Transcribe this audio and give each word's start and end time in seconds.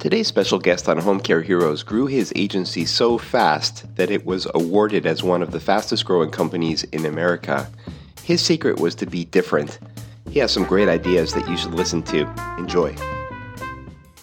Today's 0.00 0.28
special 0.28 0.58
guest 0.58 0.88
on 0.88 0.96
Home 0.96 1.20
Care 1.20 1.42
Heroes 1.42 1.82
grew 1.82 2.06
his 2.06 2.32
agency 2.34 2.86
so 2.86 3.18
fast 3.18 3.84
that 3.96 4.10
it 4.10 4.24
was 4.24 4.48
awarded 4.54 5.04
as 5.04 5.22
one 5.22 5.42
of 5.42 5.50
the 5.50 5.60
fastest 5.60 6.06
growing 6.06 6.30
companies 6.30 6.84
in 6.84 7.04
America. 7.04 7.70
His 8.22 8.40
secret 8.40 8.80
was 8.80 8.94
to 8.94 9.04
be 9.04 9.26
different. 9.26 9.78
He 10.30 10.38
has 10.38 10.52
some 10.52 10.64
great 10.64 10.88
ideas 10.88 11.34
that 11.34 11.46
you 11.50 11.56
should 11.58 11.74
listen 11.74 12.02
to. 12.04 12.20
Enjoy. 12.56 12.96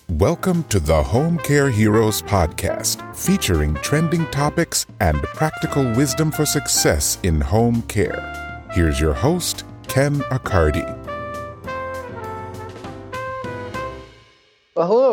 Welcome 0.09 0.63
to 0.69 0.79
the 0.79 1.03
Home 1.03 1.37
Care 1.37 1.69
Heroes 1.69 2.23
podcast, 2.23 3.15
featuring 3.15 3.75
trending 3.75 4.25
topics 4.31 4.87
and 4.99 5.21
practical 5.21 5.83
wisdom 5.91 6.31
for 6.31 6.47
success 6.47 7.19
in 7.21 7.39
home 7.39 7.83
care. 7.83 8.65
Here's 8.71 8.99
your 8.99 9.13
host, 9.13 9.63
Ken 9.87 10.21
Accardi. 10.31 11.06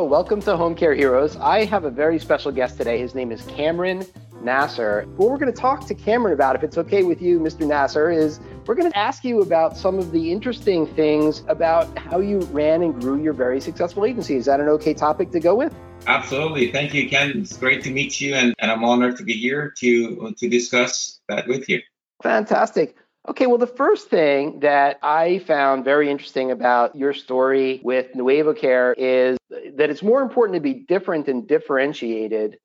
Hello, 0.05 0.13
welcome 0.13 0.43
to 0.43 0.55
Home 0.55 0.75
Care 0.75 0.95
Heroes. 0.95 1.35
I 1.37 1.65
have 1.65 1.85
a 1.85 1.91
very 1.91 2.19
special 2.19 2.53
guest 2.53 2.77
today. 2.77 2.99
His 2.99 3.15
name 3.15 3.33
is 3.33 3.41
Cameron 3.47 4.05
Nasser. 4.43 5.07
What 5.17 5.31
we're 5.31 5.39
going 5.39 5.51
to 5.51 5.59
talk 5.59 5.87
to 5.87 5.95
Cameron 5.95 6.35
about, 6.35 6.55
if 6.57 6.63
it's 6.63 6.77
okay 6.77 7.05
with 7.05 7.23
you, 7.23 7.41
Mr. 7.41 7.67
Nasser, 7.67 8.11
is 8.11 8.39
we're 8.67 8.75
going 8.75 8.93
to 8.93 8.99
ask 8.99 9.25
you 9.25 9.41
about 9.41 9.79
some 9.79 9.99
of 9.99 10.13
the 10.13 10.31
interesting 10.31 10.87
things 10.89 11.43
about 11.49 11.99
how 11.99 12.19
you 12.19 12.41
ran 12.53 12.83
and 12.83 13.01
grew 13.01 13.23
your 13.23 13.33
very 13.33 13.63
successful 13.63 14.05
agency. 14.05 14.37
Is 14.37 14.45
that 14.45 14.61
an 14.61 14.69
okay 14.69 14.93
topic 14.93 15.31
to 15.31 15.41
go 15.41 15.55
with? 15.55 15.75
Absolutely. 16.07 16.71
Thank 16.71 16.93
you, 16.93 17.09
Ken. 17.09 17.33
It's 17.37 17.57
great 17.57 17.83
to 17.85 17.91
meet 17.91 18.21
you, 18.21 18.35
and, 18.35 18.55
and 18.59 18.71
I'm 18.71 18.85
honored 18.85 19.17
to 19.17 19.25
be 19.25 19.33
here 19.33 19.73
to, 19.79 20.35
to 20.37 20.49
discuss 20.51 21.19
that 21.31 21.49
with 21.49 21.67
you. 21.67 21.81
Fantastic. 22.23 22.95
Okay, 23.27 23.47
well, 23.47 23.59
the 23.59 23.67
first 23.67 24.11
thing 24.11 24.61
that 24.61 24.99
I 25.03 25.39
found 25.39 25.85
very 25.85 26.11
interesting 26.11 26.51
about 26.51 26.95
your 26.95 27.15
story 27.15 27.81
with 27.83 28.15
Nueva 28.15 28.55
Care 28.55 28.93
is 28.93 29.39
that 29.51 29.89
it's 29.89 30.03
more 30.03 30.21
important 30.21 30.57
to 30.57 30.61
be 30.61 30.75
different 30.75 31.29
and 31.29 31.49
differentiated 31.49 32.59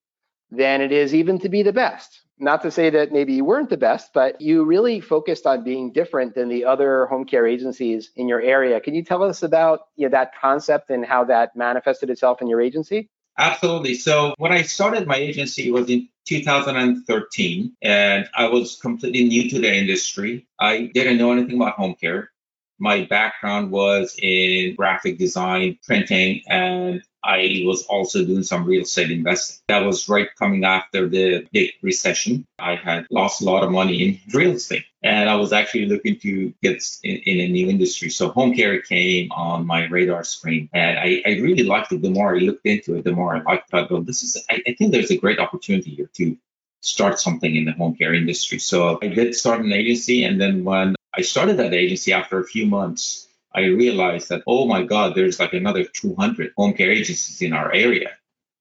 than 0.52 0.82
it 0.82 0.92
is 0.92 1.16
even 1.16 1.40
to 1.40 1.50
be 1.50 1.64
the 1.64 1.72
best. 1.72 2.22
Not 2.38 2.62
to 2.64 2.72
say 2.72 2.90
that 2.90 3.12
maybe 3.12 3.34
you 3.34 3.46
weren't 3.46 3.70
the 3.70 3.78
best, 3.78 4.12
but 4.14 4.42
you 4.42 4.66
really 4.66 5.00
focused 5.00 5.46
on 5.46 5.64
being 5.64 5.94
different 5.94 6.36
than 6.36 6.50
the 6.50 6.66
other 6.66 7.06
home 7.06 7.26
care 7.26 7.48
agencies 7.48 8.12
in 8.16 8.28
your 8.28 8.42
area. 8.42 8.82
Can 8.82 8.96
you 8.96 9.04
tell 9.04 9.24
us 9.24 9.44
about 9.44 9.82
you 9.96 10.08
know, 10.08 10.12
that 10.12 10.34
concept 10.40 10.90
and 10.90 11.06
how 11.06 11.26
that 11.26 11.56
manifested 11.56 12.10
itself 12.10 12.42
in 12.42 12.48
your 12.48 12.60
agency? 12.60 13.10
Absolutely. 13.38 13.96
So 13.96 14.34
when 14.38 14.52
I 14.52 14.64
started 14.64 15.08
my 15.08 15.16
agency 15.16 15.72
was 15.72 15.90
in 15.90 16.10
2013 16.30 17.76
and 17.82 18.30
I 18.36 18.48
was 18.48 18.76
completely 18.76 19.26
new 19.26 19.50
to 19.50 19.60
the 19.60 19.74
industry. 19.74 20.46
I 20.60 20.92
didn't 20.94 21.18
know 21.18 21.32
anything 21.32 21.56
about 21.56 21.74
home 21.74 21.96
care. 21.96 22.30
My 22.78 23.06
background 23.06 23.72
was 23.72 24.16
in 24.22 24.76
graphic 24.76 25.18
design, 25.18 25.80
printing, 25.84 26.44
and 26.48 27.02
I 27.24 27.64
was 27.66 27.86
also 27.86 28.24
doing 28.26 28.44
some 28.44 28.66
real 28.66 28.84
estate 28.84 29.12
investing. 29.12 29.58
That 29.68 29.86
was 29.86 30.08
right 30.08 30.30
coming 30.38 30.64
after 30.64 31.08
the 31.08 31.48
big 31.52 31.72
recession. 31.82 32.46
I 32.58 32.76
had 32.76 33.08
lost 33.12 33.42
a 33.42 33.46
lot 33.46 33.64
of 33.64 33.72
money 33.72 34.04
in 34.04 34.20
real 34.34 34.52
estate 34.52 34.86
and 35.04 35.30
I 35.30 35.36
was 35.36 35.54
actually 35.54 35.86
looking 35.86 36.18
to 36.20 36.54
get 36.62 36.84
in, 37.04 37.18
in, 37.18 37.40
a 37.42 37.48
new 37.52 37.70
industry. 37.70 38.10
So 38.10 38.30
home 38.30 38.54
care 38.54 38.82
came 38.82 39.32
on 39.32 39.66
my 39.66 39.88
radar 39.88 40.24
screen 40.24 40.70
and 40.74 41.00
I, 41.00 41.22
I, 41.26 41.30
really 41.40 41.64
liked 41.64 41.92
it. 41.92 42.02
The 42.02 42.10
more 42.10 42.36
I 42.36 42.40
looked 42.40 42.66
into 42.66 42.96
it, 42.96 43.04
the 43.04 43.14
more 43.14 43.36
I 43.36 43.42
liked 43.42 43.74
it. 43.74 43.92
Well, 43.92 44.02
this 44.02 44.24
is, 44.24 44.44
I, 44.50 44.62
I 44.68 44.76
think 44.78 44.92
there's 44.92 45.12
a 45.12 45.18
great 45.18 45.40
opportunity 45.40 45.92
here 45.92 46.10
to 46.16 46.38
start 46.82 47.20
something 47.20 47.56
in 47.56 47.66
the 47.66 47.74
home 47.74 47.96
care 47.96 48.14
industry. 48.14 48.60
So 48.60 49.00
I 49.02 49.08
did 49.08 49.36
start 49.36 49.62
an 49.62 49.74
agency 49.74 50.24
and 50.24 50.40
then 50.40 50.64
when 50.64 50.96
I 51.14 51.22
started 51.22 51.58
that 51.58 51.74
agency 51.74 52.14
after 52.14 52.40
a 52.40 52.46
few 52.46 52.66
months, 52.66 53.29
I 53.54 53.62
realized 53.62 54.30
that, 54.30 54.44
oh 54.46 54.66
my 54.66 54.84
God, 54.84 55.16
there's 55.16 55.40
like 55.40 55.54
another 55.54 55.84
200 55.84 56.54
home 56.56 56.74
care 56.74 56.92
agencies 56.92 57.42
in 57.42 57.54
our 57.54 57.72
area. 57.74 58.12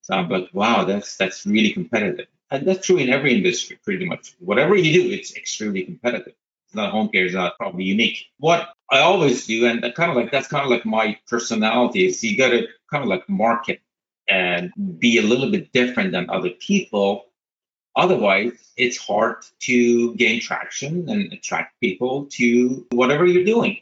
So 0.02 0.14
I'm 0.14 0.28
like, 0.28 0.48
wow, 0.52 0.84
that's 0.84 1.16
that's 1.16 1.44
really 1.44 1.72
competitive. 1.72 2.26
And 2.50 2.66
that's 2.66 2.86
true 2.86 2.96
in 2.96 3.10
every 3.10 3.34
industry, 3.34 3.78
pretty 3.84 4.06
much. 4.06 4.34
Whatever 4.38 4.74
you 4.74 5.02
do, 5.02 5.10
it's 5.10 5.36
extremely 5.36 5.84
competitive. 5.84 6.32
It's 6.66 6.74
not 6.74 6.92
home 6.92 7.08
care 7.08 7.26
is 7.26 7.34
not 7.34 7.58
probably 7.58 7.84
unique. 7.84 8.26
What 8.38 8.70
I 8.90 9.00
always 9.00 9.46
do, 9.46 9.66
and 9.66 9.82
kind 9.94 10.10
of 10.10 10.16
like 10.16 10.30
that's 10.30 10.48
kind 10.48 10.64
of 10.64 10.70
like 10.70 10.86
my 10.86 11.18
personality, 11.28 12.06
is 12.06 12.24
you 12.24 12.38
got 12.38 12.50
to 12.50 12.66
kind 12.90 13.02
of 13.02 13.08
like 13.08 13.28
market 13.28 13.80
and 14.28 14.72
be 14.98 15.18
a 15.18 15.22
little 15.22 15.50
bit 15.50 15.72
different 15.72 16.12
than 16.12 16.30
other 16.30 16.50
people. 16.50 17.26
Otherwise, 17.96 18.52
it's 18.76 18.96
hard 18.96 19.44
to 19.60 20.14
gain 20.14 20.40
traction 20.40 21.08
and 21.08 21.32
attract 21.32 21.78
people 21.80 22.26
to 22.26 22.86
whatever 22.92 23.26
you're 23.26 23.44
doing. 23.44 23.78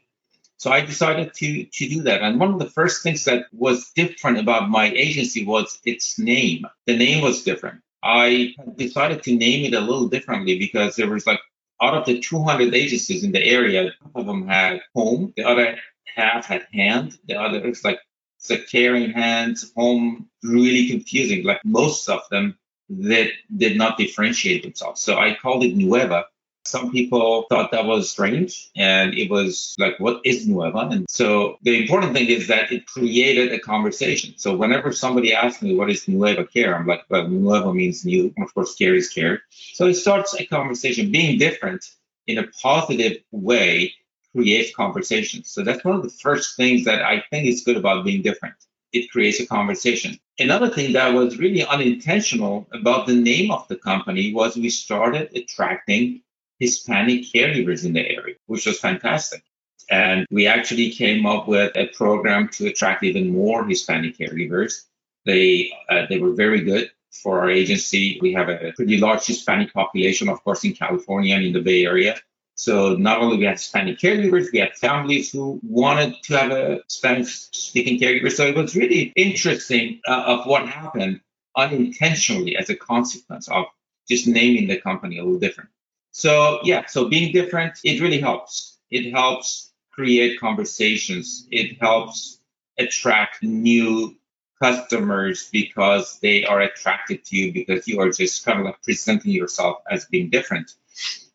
So 0.59 0.71
I 0.72 0.81
decided 0.81 1.34
to 1.34 1.65
to 1.65 1.89
do 1.89 2.03
that. 2.05 2.22
And 2.22 2.41
one 2.41 2.53
of 2.53 2.59
the 2.59 2.71
first 2.71 3.03
things 3.03 3.25
that 3.25 3.47
was 3.53 3.91
different 3.94 4.39
about 4.39 4.71
my 4.71 4.91
agency 4.91 5.44
was 5.44 5.78
its 5.84 6.19
name. 6.19 6.67
The 6.87 6.97
name 6.97 7.22
was 7.22 7.44
different. 7.44 7.81
I 8.03 8.55
decided 8.77 9.22
to 9.25 9.34
name 9.34 9.67
it 9.67 9.77
a 9.77 9.81
little 9.81 10.09
differently 10.09 10.59
because 10.59 10.97
there 10.97 11.11
was 11.11 11.27
like 11.27 11.41
out 11.83 11.94
of 11.94 12.06
the 12.06 12.21
200 12.21 12.75
agencies 12.75 13.25
in 13.25 13.33
the 13.33 13.44
area, 13.44 13.93
half 14.03 14.12
of 14.15 14.27
them 14.27 14.47
had 14.47 14.81
home, 14.94 15.34
the 15.37 15.44
other 15.44 15.77
half 16.15 16.47
had 16.47 16.67
hand, 16.73 17.19
the 17.27 17.34
other 17.34 17.67
is 17.67 17.84
like 17.84 18.00
it's 18.38 18.71
caring 18.71 19.11
hands, 19.11 19.73
home, 19.77 20.28
really 20.43 20.88
confusing. 20.88 21.44
Like 21.44 21.61
most 21.65 22.09
of 22.09 22.21
them 22.31 22.56
that 22.88 23.31
did 23.56 23.77
not 23.77 23.99
differentiate 23.99 24.62
themselves. 24.62 25.00
So 25.00 25.19
I 25.19 25.34
called 25.34 25.65
it 25.65 25.77
Nueva 25.77 26.27
some 26.66 26.91
people 26.91 27.47
thought 27.49 27.71
that 27.71 27.87
was 27.87 28.10
strange 28.10 28.71
and 28.77 29.15
it 29.15 29.31
was 29.31 29.75
like, 29.78 29.99
what 29.99 30.21
is 30.25 30.47
Nueva? 30.47 30.88
And 30.91 31.06
so 31.09 31.59
the 31.62 31.81
important 31.81 32.15
thing 32.15 32.28
is 32.28 32.49
that 32.49 32.72
it 32.72 32.87
created 32.87 33.53
a 33.53 33.59
conversation. 33.59 34.34
So 34.37 34.56
whenever 34.56 34.93
somebody 34.93 35.34
asks 35.34 35.62
me 35.62 35.75
what 35.75 35.91
is 35.91 36.06
Nueva 36.09 36.44
care, 36.44 36.76
I'm 36.76 36.87
like, 36.87 37.05
well, 37.09 37.28
Nueva 37.28 37.72
means 37.72 38.05
new. 38.05 38.32
And 38.37 38.47
Of 38.47 38.55
course, 38.55 38.75
care 38.75 38.94
is 38.94 39.09
care. 39.09 39.43
So 39.50 39.87
it 39.87 39.94
starts 39.94 40.34
a 40.34 40.47
conversation. 40.47 41.10
Being 41.10 41.38
different 41.38 41.84
in 42.26 42.38
a 42.38 42.47
positive 42.62 43.19
way 43.31 43.94
creates 44.32 44.75
conversations. 44.75 45.50
So 45.50 45.65
that's 45.65 45.84
one 45.84 45.97
of 45.97 46.03
the 46.03 46.10
first 46.10 46.56
things 46.56 46.84
that 46.84 47.03
I 47.03 47.25
think 47.31 47.47
is 47.47 47.62
good 47.65 47.76
about 47.76 48.05
being 48.05 48.22
different. 48.22 48.55
It 48.93 49.10
creates 49.10 49.41
a 49.41 49.47
conversation. 49.47 50.19
Another 50.38 50.69
thing 50.69 50.93
that 50.93 51.12
was 51.12 51.38
really 51.38 51.65
unintentional 51.65 52.66
about 52.72 53.06
the 53.06 53.15
name 53.15 53.50
of 53.50 53.66
the 53.69 53.76
company 53.76 54.32
was 54.32 54.56
we 54.56 54.71
started 54.71 55.34
attracting 55.34 56.22
Hispanic 56.59 57.25
caregivers 57.25 57.84
in 57.84 57.93
the 57.93 58.00
area, 58.00 58.37
which 58.47 58.67
was 58.67 58.78
fantastic. 58.78 59.43
And 59.91 60.27
we 60.31 60.47
actually 60.47 60.91
came 60.91 61.27
up 61.27 61.47
with 61.47 61.77
a 61.77 61.87
program 61.89 62.49
to 62.55 62.67
attract 62.67 63.05
even 63.05 63.33
more 63.33 63.65
Hispanic 63.65 64.19
caregivers. 64.19 64.84
They 65.25 65.71
uh, 65.89 66.06
they 66.09 66.19
were 66.19 66.33
very 66.33 66.62
good 66.62 66.91
for 67.22 67.41
our 67.41 67.50
agency. 67.50 68.19
We 68.21 68.33
have 68.33 68.49
a 68.49 68.72
pretty 68.75 68.99
large 68.99 69.27
Hispanic 69.27 69.72
population, 69.72 70.28
of 70.28 70.43
course, 70.43 70.65
in 70.65 70.72
California 70.72 71.34
and 71.34 71.44
in 71.44 71.53
the 71.53 71.61
Bay 71.61 71.84
Area. 71.84 72.17
So 72.56 72.97
not 72.97 73.21
only 73.21 73.37
we 73.37 73.44
had 73.44 73.59
Hispanic 73.59 73.99
caregivers, 73.99 74.50
we 74.53 74.61
had 74.61 74.75
families 74.75 75.31
who 75.31 75.61
wanted 75.62 76.15
to 76.25 76.38
have 76.38 76.50
a 76.50 76.81
Spanish-speaking 76.88 78.00
caregiver. 78.00 78.33
So 78.33 78.47
it 78.47 78.56
was 78.56 78.75
really 78.75 79.12
interesting 79.15 80.00
uh, 80.09 80.23
of 80.27 80.47
what 80.47 80.67
happened 80.67 81.21
unintentionally 81.55 82.56
as 82.56 82.71
a 82.71 82.77
consequence 82.77 83.49
of 83.49 83.67
just 84.09 84.27
naming 84.27 84.69
the 84.69 84.81
company 84.81 85.19
a 85.19 85.25
little 85.25 85.38
different. 85.38 85.71
So 86.16 86.60
yeah, 86.62 86.87
so 86.87 87.10
being 87.10 87.31
different, 87.31 87.78
it 87.84 88.00
really 88.00 88.19
helps. 88.19 88.78
It 88.91 89.12
helps 89.12 89.75
create 89.93 90.41
conversations. 90.41 91.47
It 91.50 91.78
helps 91.78 92.41
attract 92.78 93.43
new 93.43 94.16
customers 94.62 95.50
because 95.53 96.19
they 96.21 96.43
are 96.47 96.62
attracted 96.62 97.22
to 97.26 97.37
you 97.37 97.53
because 97.53 97.87
you 97.87 98.00
are 98.00 98.09
just 98.10 98.47
kind 98.47 98.60
of 98.60 98.65
like 98.65 98.82
presenting 98.82 99.32
yourself 99.32 99.82
as 99.91 100.06
being 100.06 100.31
different. 100.31 100.72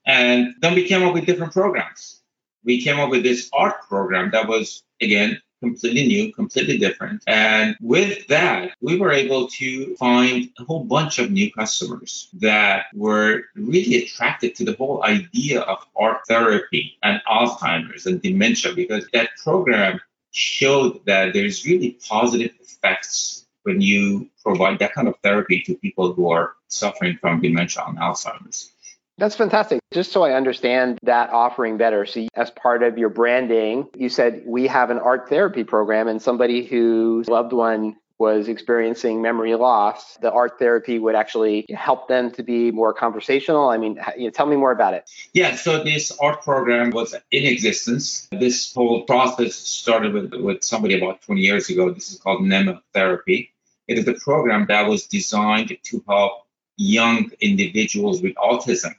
And 0.07 0.55
then 0.61 0.73
we 0.73 0.87
came 0.87 1.03
up 1.03 1.13
with 1.13 1.27
different 1.27 1.53
programs. 1.53 2.23
We 2.63 2.81
came 2.81 2.99
up 2.99 3.11
with 3.11 3.21
this 3.21 3.51
art 3.53 3.75
program 3.87 4.31
that 4.31 4.47
was 4.47 4.81
again 4.99 5.39
completely 5.61 6.07
new, 6.07 6.33
completely 6.33 6.77
different. 6.77 7.23
And 7.27 7.75
with 7.79 8.27
that, 8.27 8.71
we 8.81 8.97
were 8.97 9.11
able 9.11 9.47
to 9.47 9.95
find 9.95 10.49
a 10.59 10.63
whole 10.63 10.83
bunch 10.83 11.19
of 11.19 11.31
new 11.31 11.51
customers 11.51 12.29
that 12.39 12.87
were 12.93 13.43
really 13.55 14.03
attracted 14.03 14.55
to 14.55 14.65
the 14.65 14.73
whole 14.73 15.03
idea 15.03 15.61
of 15.61 15.85
art 15.95 16.21
therapy 16.27 16.97
and 17.03 17.21
Alzheimer's 17.29 18.05
and 18.05 18.21
dementia 18.21 18.73
because 18.73 19.07
that 19.13 19.29
program 19.43 19.99
showed 20.31 21.05
that 21.05 21.33
there's 21.33 21.65
really 21.65 21.97
positive 22.07 22.51
effects 22.61 23.45
when 23.63 23.79
you 23.79 24.29
provide 24.43 24.79
that 24.79 24.93
kind 24.93 25.07
of 25.07 25.15
therapy 25.23 25.61
to 25.61 25.75
people 25.75 26.13
who 26.13 26.31
are 26.31 26.53
suffering 26.67 27.17
from 27.21 27.41
dementia 27.41 27.83
and 27.87 27.99
Alzheimer's. 27.99 28.70
That's 29.21 29.35
fantastic. 29.35 29.81
Just 29.91 30.11
so 30.11 30.23
I 30.23 30.33
understand 30.33 30.97
that 31.03 31.29
offering 31.29 31.77
better. 31.77 32.07
So, 32.07 32.27
as 32.33 32.49
part 32.49 32.81
of 32.81 32.97
your 32.97 33.09
branding, 33.09 33.87
you 33.95 34.09
said 34.09 34.41
we 34.47 34.65
have 34.65 34.89
an 34.89 34.97
art 34.97 35.29
therapy 35.29 35.63
program, 35.63 36.07
and 36.07 36.19
somebody 36.19 36.65
whose 36.65 37.27
loved 37.27 37.53
one 37.53 37.97
was 38.17 38.47
experiencing 38.47 39.21
memory 39.21 39.53
loss, 39.53 40.17
the 40.17 40.31
art 40.31 40.57
therapy 40.57 40.97
would 40.97 41.13
actually 41.13 41.67
help 41.69 42.07
them 42.07 42.31
to 42.31 42.41
be 42.41 42.71
more 42.71 42.95
conversational. 42.95 43.69
I 43.69 43.77
mean, 43.77 43.99
you 44.17 44.23
know, 44.23 44.29
tell 44.31 44.47
me 44.47 44.55
more 44.55 44.71
about 44.71 44.95
it. 44.95 45.07
Yeah, 45.33 45.55
so 45.55 45.83
this 45.83 46.11
art 46.19 46.41
program 46.41 46.89
was 46.89 47.13
in 47.13 47.45
existence. 47.45 48.27
This 48.31 48.73
whole 48.73 49.03
process 49.03 49.53
started 49.53 50.13
with, 50.13 50.33
with 50.33 50.63
somebody 50.63 50.97
about 50.97 51.21
20 51.21 51.41
years 51.41 51.69
ago. 51.69 51.91
This 51.91 52.11
is 52.11 52.19
called 52.19 52.41
NEMA 52.41 52.81
therapy. 52.95 53.53
It 53.87 53.99
is 53.99 54.07
a 54.07 54.13
program 54.13 54.65
that 54.69 54.87
was 54.87 55.05
designed 55.05 55.77
to 55.83 56.03
help 56.07 56.47
young 56.77 57.29
individuals 57.39 58.23
with 58.23 58.33
autism 58.35 58.95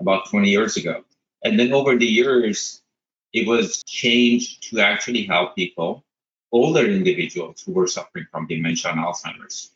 about 0.00 0.28
20 0.30 0.48
years 0.48 0.76
ago. 0.76 1.04
And 1.42 1.58
then 1.58 1.72
over 1.72 1.96
the 1.96 2.06
years, 2.06 2.82
it 3.32 3.46
was 3.46 3.82
changed 3.84 4.70
to 4.70 4.80
actually 4.80 5.24
help 5.24 5.54
people, 5.54 6.04
older 6.52 6.86
individuals 6.86 7.62
who 7.62 7.72
were 7.72 7.86
suffering 7.86 8.26
from 8.30 8.46
dementia 8.46 8.90
and 8.90 9.00
Alzheimer's. 9.00 9.70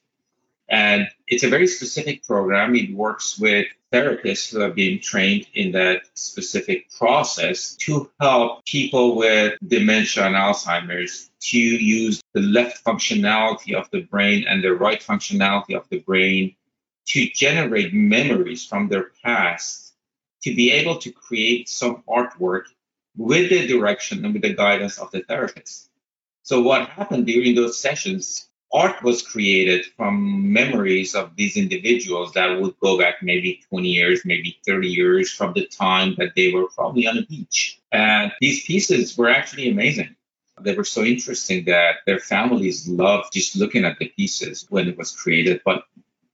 And 0.69 1.09
it's 1.29 1.45
a 1.45 1.51
very 1.51 1.67
specific 1.67 2.25
program. 2.25 2.75
It 2.75 2.95
works 2.95 3.39
with 3.39 3.67
therapists 3.93 4.51
who 4.51 4.61
have 4.61 4.75
been 4.75 5.01
trained 5.01 5.47
in 5.53 5.73
that 5.73 6.03
specific 6.15 6.91
process 6.93 7.77
to 7.77 8.11
help 8.21 8.65
people 8.65 9.17
with 9.17 9.59
dementia 9.67 10.25
and 10.25 10.35
Alzheimer's 10.35 11.31
to 11.41 11.59
use 11.59 12.23
the 12.33 12.41
left 12.41 12.83
functionality 12.85 13.75
of 13.75 13.91
the 13.91 14.01
brain 14.03 14.47
and 14.49 14.65
the 14.65 14.73
right 14.73 15.03
functionality 15.03 15.77
of 15.77 15.87
the 15.91 15.99
brain 15.99 16.55
to 17.09 17.27
generate 17.35 17.93
memories 17.93 18.65
from 18.65 18.89
their 18.89 19.11
past 19.23 19.92
to 20.43 20.55
be 20.55 20.73
able 20.73 20.99
to 20.99 21.13
create 21.13 21.69
some 21.69 22.03
artwork 22.09 22.65
with 23.17 23.51
the 23.51 23.67
direction 23.67 24.25
and 24.25 24.33
with 24.33 24.43
the 24.43 24.55
guidance 24.55 24.99
of 24.99 25.11
the 25.11 25.21
therapist. 25.23 25.91
So 26.43 26.61
what 26.61 26.89
happened 26.89 27.27
during 27.27 27.55
those 27.55 27.79
sessions, 27.79 28.49
art 28.73 29.03
was 29.03 29.23
created 29.23 29.85
from 29.97 30.53
memories 30.53 31.15
of 31.15 31.37
these 31.37 31.57
individuals 31.57 32.33
that 32.33 32.61
would 32.61 32.79
go 32.81 32.99
back 32.99 33.23
maybe 33.23 33.63
20 33.69 33.89
years, 33.89 34.23
maybe 34.25 34.59
30 34.67 34.89
years 34.89 35.31
from 35.31 35.53
the 35.53 35.67
time 35.67 36.15
that 36.19 36.33
they 36.35 36.53
were 36.53 36.69
probably 36.69 37.07
on 37.07 37.19
a 37.19 37.27
beach. 37.27 37.81
And 37.93 38.33
these 38.41 38.65
pieces 38.65 39.17
were 39.17 39.29
actually 39.29 39.69
amazing. 39.69 40.17
They 40.61 40.75
were 40.75 40.85
so 40.85 41.03
interesting 41.03 41.65
that 41.67 41.97
their 42.07 42.19
families 42.19 42.89
loved 42.89 43.33
just 43.33 43.57
looking 43.57 43.85
at 43.85 43.99
the 43.99 44.09
pieces 44.09 44.67
when 44.71 44.89
it 44.89 44.97
was 44.97 45.13
created. 45.13 45.61
But, 45.65 45.85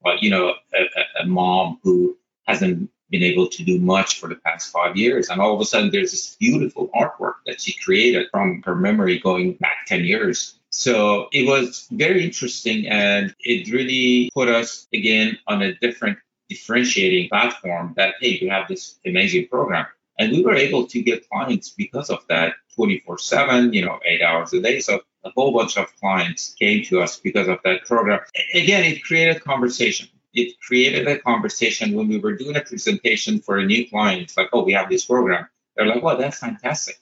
but 0.02 0.22
you 0.22 0.30
know, 0.30 0.54
a, 0.74 1.22
a 1.22 1.26
mom 1.26 1.80
who 1.82 2.16
hasn't 2.46 2.90
been 3.10 3.22
able 3.22 3.48
to 3.48 3.64
do 3.64 3.78
much 3.78 4.20
for 4.20 4.28
the 4.28 4.36
past 4.36 4.70
five 4.70 4.96
years. 4.96 5.28
And 5.28 5.40
all 5.40 5.54
of 5.54 5.60
a 5.60 5.64
sudden, 5.64 5.90
there's 5.90 6.10
this 6.10 6.36
beautiful 6.36 6.90
artwork 6.94 7.34
that 7.46 7.60
she 7.60 7.72
created 7.72 8.26
from 8.30 8.62
her 8.64 8.74
memory 8.74 9.18
going 9.18 9.54
back 9.54 9.86
10 9.86 10.04
years. 10.04 10.58
So 10.70 11.28
it 11.32 11.46
was 11.46 11.88
very 11.90 12.24
interesting 12.24 12.86
and 12.88 13.34
it 13.40 13.72
really 13.72 14.30
put 14.34 14.48
us 14.48 14.86
again 14.92 15.38
on 15.46 15.62
a 15.62 15.74
different 15.74 16.18
differentiating 16.48 17.28
platform 17.28 17.94
that, 17.96 18.14
hey, 18.20 18.38
we 18.40 18.48
have 18.48 18.68
this 18.68 18.98
amazing 19.06 19.48
program. 19.48 19.86
And 20.18 20.32
we 20.32 20.42
were 20.42 20.54
able 20.54 20.86
to 20.88 21.02
get 21.02 21.28
clients 21.28 21.70
because 21.70 22.10
of 22.10 22.24
that 22.28 22.54
24 22.74 23.18
7, 23.18 23.72
you 23.72 23.84
know, 23.84 23.98
eight 24.04 24.22
hours 24.22 24.52
a 24.52 24.60
day. 24.60 24.80
So 24.80 25.00
a 25.24 25.30
whole 25.30 25.52
bunch 25.52 25.76
of 25.76 25.94
clients 25.96 26.54
came 26.58 26.84
to 26.84 27.00
us 27.00 27.18
because 27.18 27.48
of 27.48 27.58
that 27.64 27.84
program. 27.84 28.20
Again, 28.54 28.84
it 28.84 29.04
created 29.04 29.44
conversation 29.44 30.08
it 30.38 30.60
created 30.60 31.06
a 31.08 31.18
conversation 31.18 31.94
when 31.94 32.08
we 32.08 32.18
were 32.18 32.36
doing 32.36 32.56
a 32.56 32.60
presentation 32.60 33.40
for 33.40 33.58
a 33.58 33.64
new 33.64 33.88
client. 33.88 34.22
It's 34.22 34.36
like, 34.36 34.48
oh, 34.52 34.64
we 34.64 34.72
have 34.72 34.88
this 34.88 35.04
program. 35.04 35.46
They're 35.76 35.86
like, 35.86 36.02
oh, 36.02 36.16
that's 36.16 36.38
fantastic. 36.38 36.96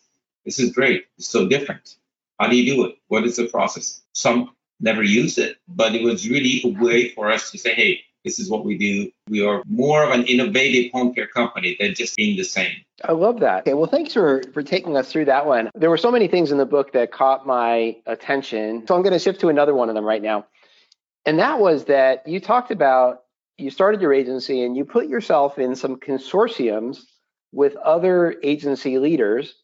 This 0.45 0.59
is 0.59 0.73
great. 0.73 1.07
It's 1.19 1.29
so 1.29 1.49
different. 1.49 1.97
How 2.39 2.49
do 2.49 2.57
you 2.57 2.75
do 2.75 2.85
it? 2.87 2.97
What 3.09 3.25
is 3.25 3.37
the 3.37 3.49
process? 3.49 4.03
Some 4.13 4.51
never 4.81 5.03
use 5.03 5.39
it, 5.39 5.57
but 5.69 5.95
it 5.95 6.03
was 6.03 6.29
really 6.29 6.61
a 6.65 6.69
way 6.69 7.11
for 7.11 7.31
us 7.31 7.51
to 7.51 7.59
say, 7.59 7.75
hey, 7.75 8.01
this 8.25 8.39
is 8.39 8.51
what 8.51 8.65
we 8.65 8.77
do. 8.77 9.11
We 9.29 9.47
are 9.47 9.63
more 9.67 10.03
of 10.03 10.11
an 10.11 10.25
innovative 10.25 10.91
home 10.93 11.15
care 11.15 11.29
company 11.29 11.77
than 11.79 11.95
just 11.95 12.17
being 12.17 12.37
the 12.37 12.43
same. 12.43 12.75
I 13.05 13.13
love 13.13 13.41
that. 13.41 13.61
Okay, 13.61 13.75
well, 13.75 13.87
thanks 13.87 14.13
for 14.13 14.43
for 14.53 14.63
taking 14.63 14.97
us 14.97 15.11
through 15.11 15.27
that 15.27 15.47
one. 15.47 15.71
There 15.75 15.91
were 15.91 15.97
so 15.97 16.11
many 16.11 16.27
things 16.27 16.51
in 16.51 16.59
the 16.59 16.67
book 16.67 16.93
that 16.93 17.13
caught 17.13 17.47
my 17.47 17.97
attention, 18.07 18.87
so 18.87 18.97
I'm 18.97 19.03
going 19.03 19.13
to 19.13 19.19
shift 19.19 19.41
to 19.41 19.49
another 19.49 19.75
one 19.75 19.89
of 19.89 19.95
them 19.95 20.05
right 20.05 20.23
now. 20.23 20.47
And 21.25 21.39
that 21.39 21.61
was 21.61 21.85
that 21.85 22.27
you 22.27 22.41
talked 22.41 22.71
about 22.71 23.23
you 23.59 23.71
started 23.71 24.01
your 24.01 24.13
agency 24.13 24.63
and 24.63 24.77
you 24.77 24.85
put 24.85 25.09
yourself 25.09 25.59
in 25.59 25.75
some 25.75 25.97
consortiums 25.97 27.01
with 27.53 27.77
other 27.77 28.37
agency 28.43 28.99
leaders. 28.99 29.55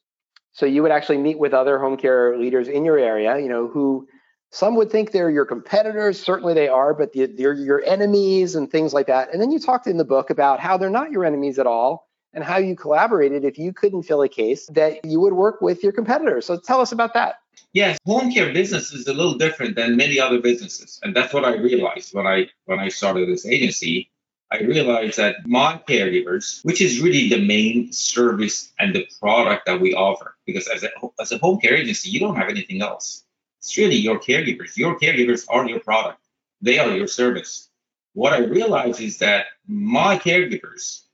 So 0.52 0.66
you 0.66 0.82
would 0.82 0.92
actually 0.92 1.18
meet 1.18 1.38
with 1.38 1.54
other 1.54 1.78
home 1.78 1.96
care 1.96 2.38
leaders 2.38 2.68
in 2.68 2.84
your 2.84 2.98
area, 2.98 3.38
you 3.38 3.48
know, 3.48 3.68
who 3.68 4.06
some 4.50 4.76
would 4.76 4.90
think 4.90 5.12
they're 5.12 5.30
your 5.30 5.46
competitors. 5.46 6.20
Certainly 6.20 6.54
they 6.54 6.68
are, 6.68 6.92
but 6.92 7.10
they're 7.14 7.54
your 7.54 7.82
enemies 7.84 8.54
and 8.54 8.70
things 8.70 8.92
like 8.92 9.06
that. 9.06 9.32
And 9.32 9.40
then 9.40 9.50
you 9.50 9.58
talked 9.58 9.86
in 9.86 9.96
the 9.96 10.04
book 10.04 10.28
about 10.28 10.60
how 10.60 10.76
they're 10.76 10.90
not 10.90 11.10
your 11.10 11.24
enemies 11.24 11.58
at 11.58 11.66
all 11.66 12.08
and 12.34 12.44
how 12.44 12.58
you 12.58 12.76
collaborated 12.76 13.44
if 13.44 13.58
you 13.58 13.72
couldn't 13.72 14.02
fill 14.02 14.22
a 14.22 14.28
case 14.28 14.66
that 14.72 15.04
you 15.04 15.20
would 15.20 15.34
work 15.34 15.60
with 15.60 15.82
your 15.82 15.92
competitors. 15.92 16.46
So 16.46 16.58
tell 16.58 16.80
us 16.80 16.92
about 16.92 17.14
that. 17.14 17.36
Yes, 17.72 17.98
home 18.04 18.30
care 18.30 18.52
business 18.52 18.92
is 18.92 19.06
a 19.06 19.14
little 19.14 19.34
different 19.34 19.76
than 19.76 19.96
many 19.96 20.20
other 20.20 20.40
businesses, 20.40 21.00
and 21.02 21.16
that's 21.16 21.32
what 21.32 21.44
I 21.44 21.56
realized 21.56 22.12
when 22.14 22.26
I 22.26 22.48
when 22.66 22.78
I 22.78 22.88
started 22.88 23.28
this 23.28 23.46
agency. 23.46 24.10
I 24.50 24.60
realized 24.60 25.16
that 25.16 25.46
my 25.46 25.80
caregivers, 25.88 26.62
which 26.66 26.82
is 26.82 27.00
really 27.00 27.30
the 27.30 27.42
main 27.42 27.90
service 27.90 28.70
and 28.78 28.94
the 28.94 29.06
product 29.18 29.64
that 29.64 29.80
we 29.80 29.94
offer, 29.94 30.36
because 30.44 30.68
as 30.68 30.82
a 30.84 30.90
as 31.18 31.32
a 31.32 31.38
home 31.38 31.60
care 31.60 31.74
agency, 31.74 32.10
you 32.10 32.20
don't 32.20 32.36
have 32.36 32.50
anything 32.50 32.82
else. 32.82 33.24
It's 33.58 33.78
really 33.78 33.96
your 33.96 34.18
caregivers. 34.18 34.76
Your 34.76 34.98
caregivers 34.98 35.46
are 35.48 35.66
your 35.66 35.80
product. 35.80 36.20
They 36.60 36.78
are 36.78 36.90
your 36.90 37.06
service. 37.06 37.70
What 38.12 38.34
I 38.34 38.40
realized 38.40 39.00
is 39.00 39.16
that 39.18 39.46
my 39.66 40.18
caregivers 40.18 41.04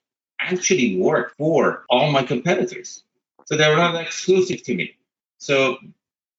actually 0.41 0.99
work 0.99 1.37
for 1.37 1.85
all 1.89 2.11
my 2.11 2.25
competitors. 2.25 3.05
So 3.45 3.57
they're 3.57 3.77
not 3.77 3.95
exclusive 3.95 4.65
to 4.65 4.75
me. 4.75 4.97
So 5.39 5.79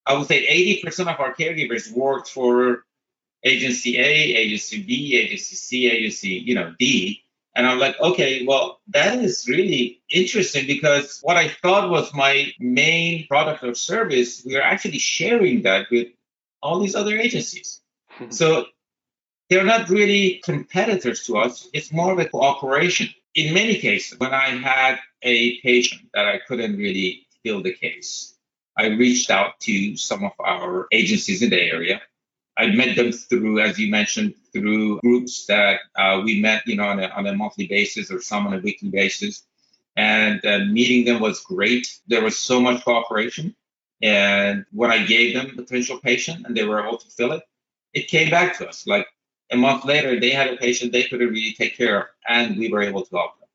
I 0.09 0.17
would 0.17 0.27
say 0.27 0.81
80% 0.83 1.01
of 1.01 1.19
our 1.19 1.35
caregivers 1.35 1.91
worked 1.91 2.29
for 2.29 2.83
agency 3.43 3.99
A, 3.99 4.03
agency 4.03 4.81
B, 4.81 5.15
agency 5.15 5.55
C, 5.55 5.87
agency, 5.87 6.29
you 6.29 6.55
know, 6.55 6.73
D. 6.79 7.23
And 7.55 7.67
I'm 7.67 7.77
like, 7.77 7.99
okay, 7.99 8.43
well, 8.43 8.79
that 8.87 9.19
is 9.19 9.47
really 9.47 10.01
interesting 10.09 10.65
because 10.65 11.19
what 11.21 11.37
I 11.37 11.49
thought 11.49 11.91
was 11.91 12.11
my 12.11 12.51
main 12.59 13.27
product 13.27 13.63
or 13.63 13.75
service, 13.75 14.43
we 14.43 14.55
are 14.57 14.63
actually 14.63 14.97
sharing 14.97 15.61
that 15.61 15.91
with 15.91 16.07
all 16.63 16.79
these 16.79 16.95
other 16.95 17.15
agencies. 17.15 17.81
Hmm. 18.09 18.31
so 18.31 18.65
they're 19.49 19.63
not 19.63 19.89
really 19.89 20.41
competitors 20.43 21.23
to 21.27 21.37
us. 21.37 21.69
It's 21.71 21.93
more 21.93 22.13
of 22.13 22.19
a 22.19 22.27
cooperation. 22.27 23.09
In 23.35 23.53
many 23.53 23.77
cases, 23.77 24.17
when 24.17 24.33
I 24.33 24.49
had 24.49 24.99
a 25.21 25.59
patient 25.61 26.01
that 26.15 26.27
I 26.27 26.39
couldn't 26.47 26.77
really 26.77 27.27
fill 27.43 27.61
the 27.61 27.73
case, 27.73 28.38
I 28.79 28.87
reached 28.87 29.29
out 29.29 29.59
to 29.67 29.97
some 29.97 30.23
of 30.23 30.31
our 30.39 30.87
agencies 30.93 31.41
in 31.41 31.49
the 31.49 31.61
area. 31.61 32.01
I 32.57 32.67
met 32.67 32.95
them 32.95 33.11
through, 33.11 33.59
as 33.59 33.77
you 33.77 33.91
mentioned, 33.91 34.35
through 34.53 35.01
groups 35.01 35.45
that 35.47 35.81
uh, 35.97 36.21
we 36.23 36.39
met, 36.39 36.65
you 36.65 36.77
know, 36.77 36.87
on 36.87 36.99
a, 36.99 37.07
on 37.07 37.27
a 37.27 37.35
monthly 37.35 37.67
basis 37.67 38.09
or 38.09 38.21
some 38.21 38.47
on 38.47 38.53
a 38.53 38.59
weekly 38.59 38.89
basis. 38.89 39.43
And 39.97 40.45
uh, 40.45 40.59
meeting 40.59 41.03
them 41.03 41.19
was 41.21 41.41
great. 41.41 41.99
There 42.07 42.23
was 42.23 42.37
so 42.37 42.61
much 42.61 42.85
cooperation. 42.85 43.53
And 44.01 44.65
when 44.71 44.91
I 44.91 45.05
gave 45.05 45.35
them 45.35 45.47
a 45.47 45.61
potential 45.61 45.99
patient 45.99 46.45
and 46.45 46.55
they 46.55 46.63
were 46.63 46.81
able 46.81 46.99
to 46.99 47.09
fill 47.09 47.33
it, 47.33 47.43
it 47.93 48.07
came 48.07 48.29
back 48.29 48.57
to 48.59 48.69
us. 48.69 48.87
Like 48.87 49.07
a 49.51 49.57
month 49.57 49.83
later, 49.83 50.17
they 50.17 50.29
had 50.29 50.47
a 50.47 50.55
patient 50.55 50.93
they 50.93 51.03
couldn't 51.03 51.27
really 51.27 51.53
take 51.53 51.75
care 51.75 51.99
of, 51.99 52.07
and 52.29 52.57
we 52.57 52.71
were 52.71 52.81
able 52.81 53.03
to 53.05 53.15
help 53.17 53.39
them. 53.39 53.49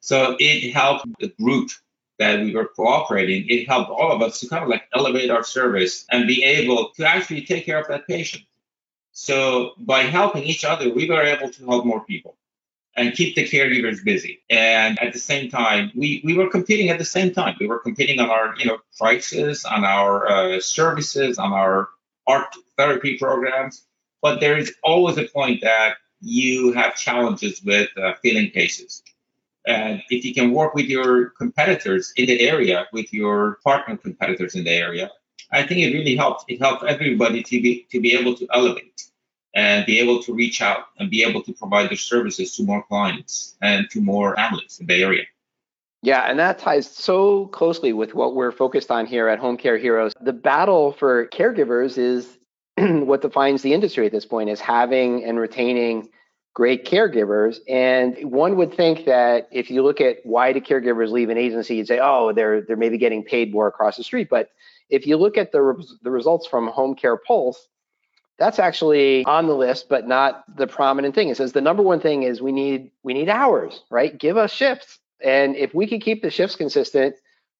So 0.00 0.36
it 0.38 0.72
helped 0.72 1.06
the 1.18 1.32
group 1.40 1.70
that 2.18 2.40
we 2.40 2.54
were 2.54 2.66
cooperating, 2.66 3.46
it 3.48 3.68
helped 3.68 3.90
all 3.90 4.12
of 4.12 4.22
us 4.22 4.40
to 4.40 4.48
kind 4.48 4.62
of 4.62 4.70
like 4.70 4.84
elevate 4.94 5.30
our 5.30 5.44
service 5.44 6.06
and 6.10 6.26
be 6.26 6.42
able 6.42 6.90
to 6.96 7.06
actually 7.06 7.44
take 7.44 7.66
care 7.66 7.80
of 7.80 7.88
that 7.88 8.06
patient. 8.06 8.44
So 9.12 9.72
by 9.78 10.00
helping 10.02 10.44
each 10.44 10.64
other, 10.64 10.92
we 10.92 11.08
were 11.08 11.22
able 11.22 11.50
to 11.50 11.66
help 11.66 11.84
more 11.86 12.04
people 12.04 12.36
and 12.96 13.12
keep 13.12 13.36
the 13.36 13.46
caregivers 13.46 14.02
busy. 14.02 14.42
And 14.48 14.98
at 15.00 15.12
the 15.12 15.18
same 15.18 15.50
time, 15.50 15.92
we, 15.94 16.22
we 16.24 16.34
were 16.34 16.48
competing 16.48 16.88
at 16.88 16.98
the 16.98 17.04
same 17.04 17.32
time. 17.32 17.56
We 17.60 17.66
were 17.66 17.78
competing 17.78 18.20
on 18.20 18.30
our, 18.30 18.54
you 18.58 18.66
know, 18.66 18.78
prices, 18.98 19.64
on 19.64 19.84
our 19.84 20.26
uh, 20.26 20.60
services, 20.60 21.38
on 21.38 21.52
our 21.52 21.88
art 22.26 22.54
therapy 22.78 23.18
programs. 23.18 23.84
But 24.22 24.40
there 24.40 24.56
is 24.56 24.74
always 24.82 25.18
a 25.18 25.24
point 25.28 25.60
that 25.60 25.96
you 26.20 26.72
have 26.72 26.96
challenges 26.96 27.62
with 27.62 27.90
uh, 27.98 28.14
filling 28.22 28.50
cases. 28.50 29.02
And 29.66 30.02
if 30.10 30.24
you 30.24 30.32
can 30.32 30.52
work 30.52 30.74
with 30.74 30.86
your 30.86 31.30
competitors 31.30 32.12
in 32.16 32.26
the 32.26 32.40
area, 32.40 32.86
with 32.92 33.12
your 33.12 33.58
partner 33.64 33.96
competitors 33.96 34.54
in 34.54 34.64
the 34.64 34.70
area, 34.70 35.10
I 35.52 35.66
think 35.66 35.80
it 35.80 35.92
really 35.92 36.16
helps. 36.16 36.44
It 36.48 36.60
helps 36.60 36.84
everybody 36.86 37.42
to 37.42 37.62
be 37.62 37.86
to 37.90 38.00
be 38.00 38.14
able 38.14 38.34
to 38.36 38.46
elevate 38.52 39.04
and 39.54 39.86
be 39.86 39.98
able 39.98 40.22
to 40.22 40.34
reach 40.34 40.60
out 40.60 40.84
and 40.98 41.10
be 41.10 41.24
able 41.24 41.42
to 41.42 41.52
provide 41.52 41.88
their 41.90 41.96
services 41.96 42.54
to 42.56 42.62
more 42.62 42.82
clients 42.84 43.56
and 43.62 43.88
to 43.90 44.00
more 44.00 44.36
families 44.36 44.78
in 44.80 44.86
the 44.86 45.02
area. 45.02 45.24
Yeah, 46.02 46.30
and 46.30 46.38
that 46.38 46.58
ties 46.58 46.88
so 46.88 47.46
closely 47.46 47.92
with 47.92 48.14
what 48.14 48.36
we're 48.36 48.52
focused 48.52 48.90
on 48.90 49.06
here 49.06 49.28
at 49.28 49.38
Home 49.38 49.56
Care 49.56 49.78
Heroes. 49.78 50.12
The 50.20 50.32
battle 50.32 50.92
for 50.92 51.26
caregivers 51.28 51.96
is 51.98 52.38
what 52.76 53.22
defines 53.22 53.62
the 53.62 53.72
industry 53.72 54.06
at 54.06 54.12
this 54.12 54.26
point 54.26 54.50
is 54.50 54.60
having 54.60 55.24
and 55.24 55.38
retaining 55.40 56.08
great 56.56 56.86
caregivers. 56.86 57.58
And 57.68 58.16
one 58.32 58.56
would 58.56 58.72
think 58.72 59.04
that 59.04 59.46
if 59.52 59.70
you 59.70 59.82
look 59.82 60.00
at 60.00 60.16
why 60.24 60.54
do 60.54 60.60
caregivers 60.62 61.10
leave 61.10 61.28
an 61.28 61.36
agency, 61.36 61.76
you'd 61.76 61.86
say, 61.86 62.00
oh, 62.02 62.32
they're 62.32 62.62
they're 62.62 62.78
maybe 62.78 62.96
getting 62.96 63.22
paid 63.22 63.52
more 63.52 63.68
across 63.68 63.98
the 63.98 64.02
street. 64.02 64.28
But 64.30 64.48
if 64.88 65.06
you 65.06 65.18
look 65.18 65.36
at 65.36 65.52
the 65.52 65.84
the 66.02 66.10
results 66.10 66.46
from 66.46 66.68
Home 66.68 66.94
Care 66.94 67.18
Pulse, 67.18 67.68
that's 68.38 68.58
actually 68.58 69.22
on 69.26 69.48
the 69.48 69.54
list, 69.54 69.90
but 69.90 70.08
not 70.08 70.44
the 70.56 70.66
prominent 70.66 71.14
thing. 71.14 71.28
It 71.28 71.36
says 71.36 71.52
the 71.52 71.60
number 71.60 71.82
one 71.82 72.00
thing 72.00 72.22
is 72.22 72.40
we 72.40 72.52
need 72.52 72.90
we 73.02 73.12
need 73.12 73.28
hours, 73.28 73.82
right? 73.90 74.16
Give 74.16 74.38
us 74.38 74.50
shifts. 74.50 74.98
And 75.22 75.56
if 75.56 75.74
we 75.74 75.86
can 75.86 76.00
keep 76.00 76.22
the 76.22 76.30
shifts 76.30 76.56
consistent, 76.56 77.16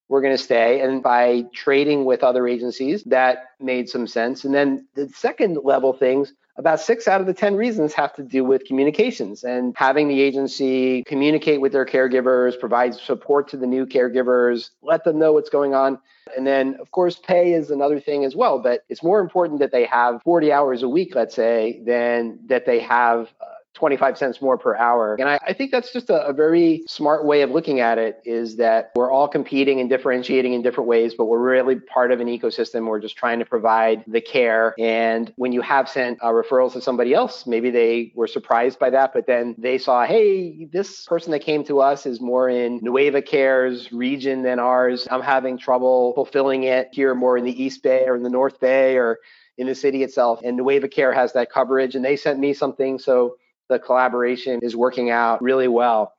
we're 0.08 0.22
going 0.22 0.36
to 0.36 0.42
stay. 0.42 0.80
And 0.80 1.02
by 1.02 1.44
trading 1.52 2.06
with 2.06 2.22
other 2.22 2.48
agencies, 2.48 3.04
that 3.04 3.50
made 3.60 3.90
some 3.90 4.06
sense. 4.06 4.46
And 4.46 4.54
then 4.54 4.88
the 4.94 5.10
second 5.10 5.58
level 5.64 5.92
things, 5.92 6.32
about 6.58 6.80
six 6.80 7.06
out 7.06 7.20
of 7.20 7.26
the 7.26 7.34
10 7.34 7.54
reasons 7.54 7.92
have 7.92 8.14
to 8.14 8.22
do 8.22 8.44
with 8.44 8.64
communications 8.64 9.44
and 9.44 9.74
having 9.76 10.08
the 10.08 10.20
agency 10.20 11.04
communicate 11.04 11.60
with 11.60 11.72
their 11.72 11.84
caregivers, 11.84 12.58
provide 12.58 12.94
support 12.94 13.48
to 13.48 13.56
the 13.56 13.66
new 13.66 13.86
caregivers, 13.86 14.70
let 14.82 15.04
them 15.04 15.18
know 15.18 15.32
what's 15.32 15.50
going 15.50 15.74
on. 15.74 15.98
And 16.36 16.46
then, 16.46 16.76
of 16.80 16.90
course, 16.90 17.18
pay 17.18 17.52
is 17.52 17.70
another 17.70 18.00
thing 18.00 18.24
as 18.24 18.34
well. 18.34 18.58
But 18.58 18.84
it's 18.88 19.02
more 19.02 19.20
important 19.20 19.60
that 19.60 19.70
they 19.70 19.84
have 19.86 20.22
40 20.22 20.52
hours 20.52 20.82
a 20.82 20.88
week, 20.88 21.14
let's 21.14 21.34
say, 21.34 21.82
than 21.86 22.38
that 22.46 22.66
they 22.66 22.80
have 22.80 23.32
uh, 23.40 23.55
25 23.76 24.18
cents 24.18 24.42
more 24.42 24.58
per 24.58 24.74
hour. 24.74 25.16
And 25.20 25.28
I, 25.28 25.38
I 25.46 25.52
think 25.52 25.70
that's 25.70 25.92
just 25.92 26.10
a, 26.10 26.26
a, 26.26 26.32
very 26.32 26.82
smart 26.88 27.24
way 27.24 27.42
of 27.42 27.50
looking 27.50 27.80
at 27.80 27.98
it 27.98 28.20
is 28.24 28.56
that 28.56 28.90
we're 28.96 29.10
all 29.10 29.28
competing 29.28 29.80
and 29.80 29.88
differentiating 29.88 30.54
in 30.54 30.62
different 30.62 30.88
ways, 30.88 31.14
but 31.14 31.26
we're 31.26 31.38
really 31.38 31.76
part 31.76 32.10
of 32.10 32.20
an 32.20 32.26
ecosystem. 32.26 32.86
We're 32.86 33.00
just 33.00 33.16
trying 33.16 33.38
to 33.38 33.44
provide 33.44 34.02
the 34.06 34.20
care. 34.20 34.74
And 34.78 35.32
when 35.36 35.52
you 35.52 35.60
have 35.60 35.88
sent 35.88 36.18
uh, 36.22 36.28
referrals 36.28 36.72
to 36.72 36.80
somebody 36.80 37.14
else, 37.14 37.46
maybe 37.46 37.70
they 37.70 38.12
were 38.14 38.26
surprised 38.26 38.78
by 38.78 38.90
that, 38.90 39.12
but 39.12 39.26
then 39.26 39.54
they 39.58 39.78
saw, 39.78 40.04
hey, 40.04 40.66
this 40.72 41.04
person 41.04 41.30
that 41.32 41.40
came 41.40 41.62
to 41.64 41.80
us 41.80 42.06
is 42.06 42.20
more 42.20 42.48
in 42.48 42.80
Nueva 42.82 43.22
Care's 43.22 43.92
region 43.92 44.42
than 44.42 44.58
ours. 44.58 45.06
I'm 45.10 45.22
having 45.22 45.58
trouble 45.58 46.14
fulfilling 46.14 46.64
it 46.64 46.88
here 46.92 47.14
more 47.14 47.36
in 47.36 47.44
the 47.44 47.62
East 47.62 47.82
Bay 47.82 48.04
or 48.06 48.16
in 48.16 48.22
the 48.22 48.30
North 48.30 48.58
Bay 48.58 48.96
or 48.96 49.18
in 49.58 49.66
the 49.66 49.74
city 49.74 50.02
itself. 50.02 50.40
And 50.44 50.56
Nueva 50.56 50.88
Care 50.88 51.12
has 51.12 51.32
that 51.32 51.50
coverage 51.50 51.94
and 51.94 52.04
they 52.04 52.16
sent 52.16 52.38
me 52.38 52.52
something. 52.52 52.98
So 52.98 53.36
the 53.68 53.78
collaboration 53.78 54.60
is 54.62 54.76
working 54.76 55.10
out 55.10 55.42
really 55.42 55.68
well. 55.68 56.12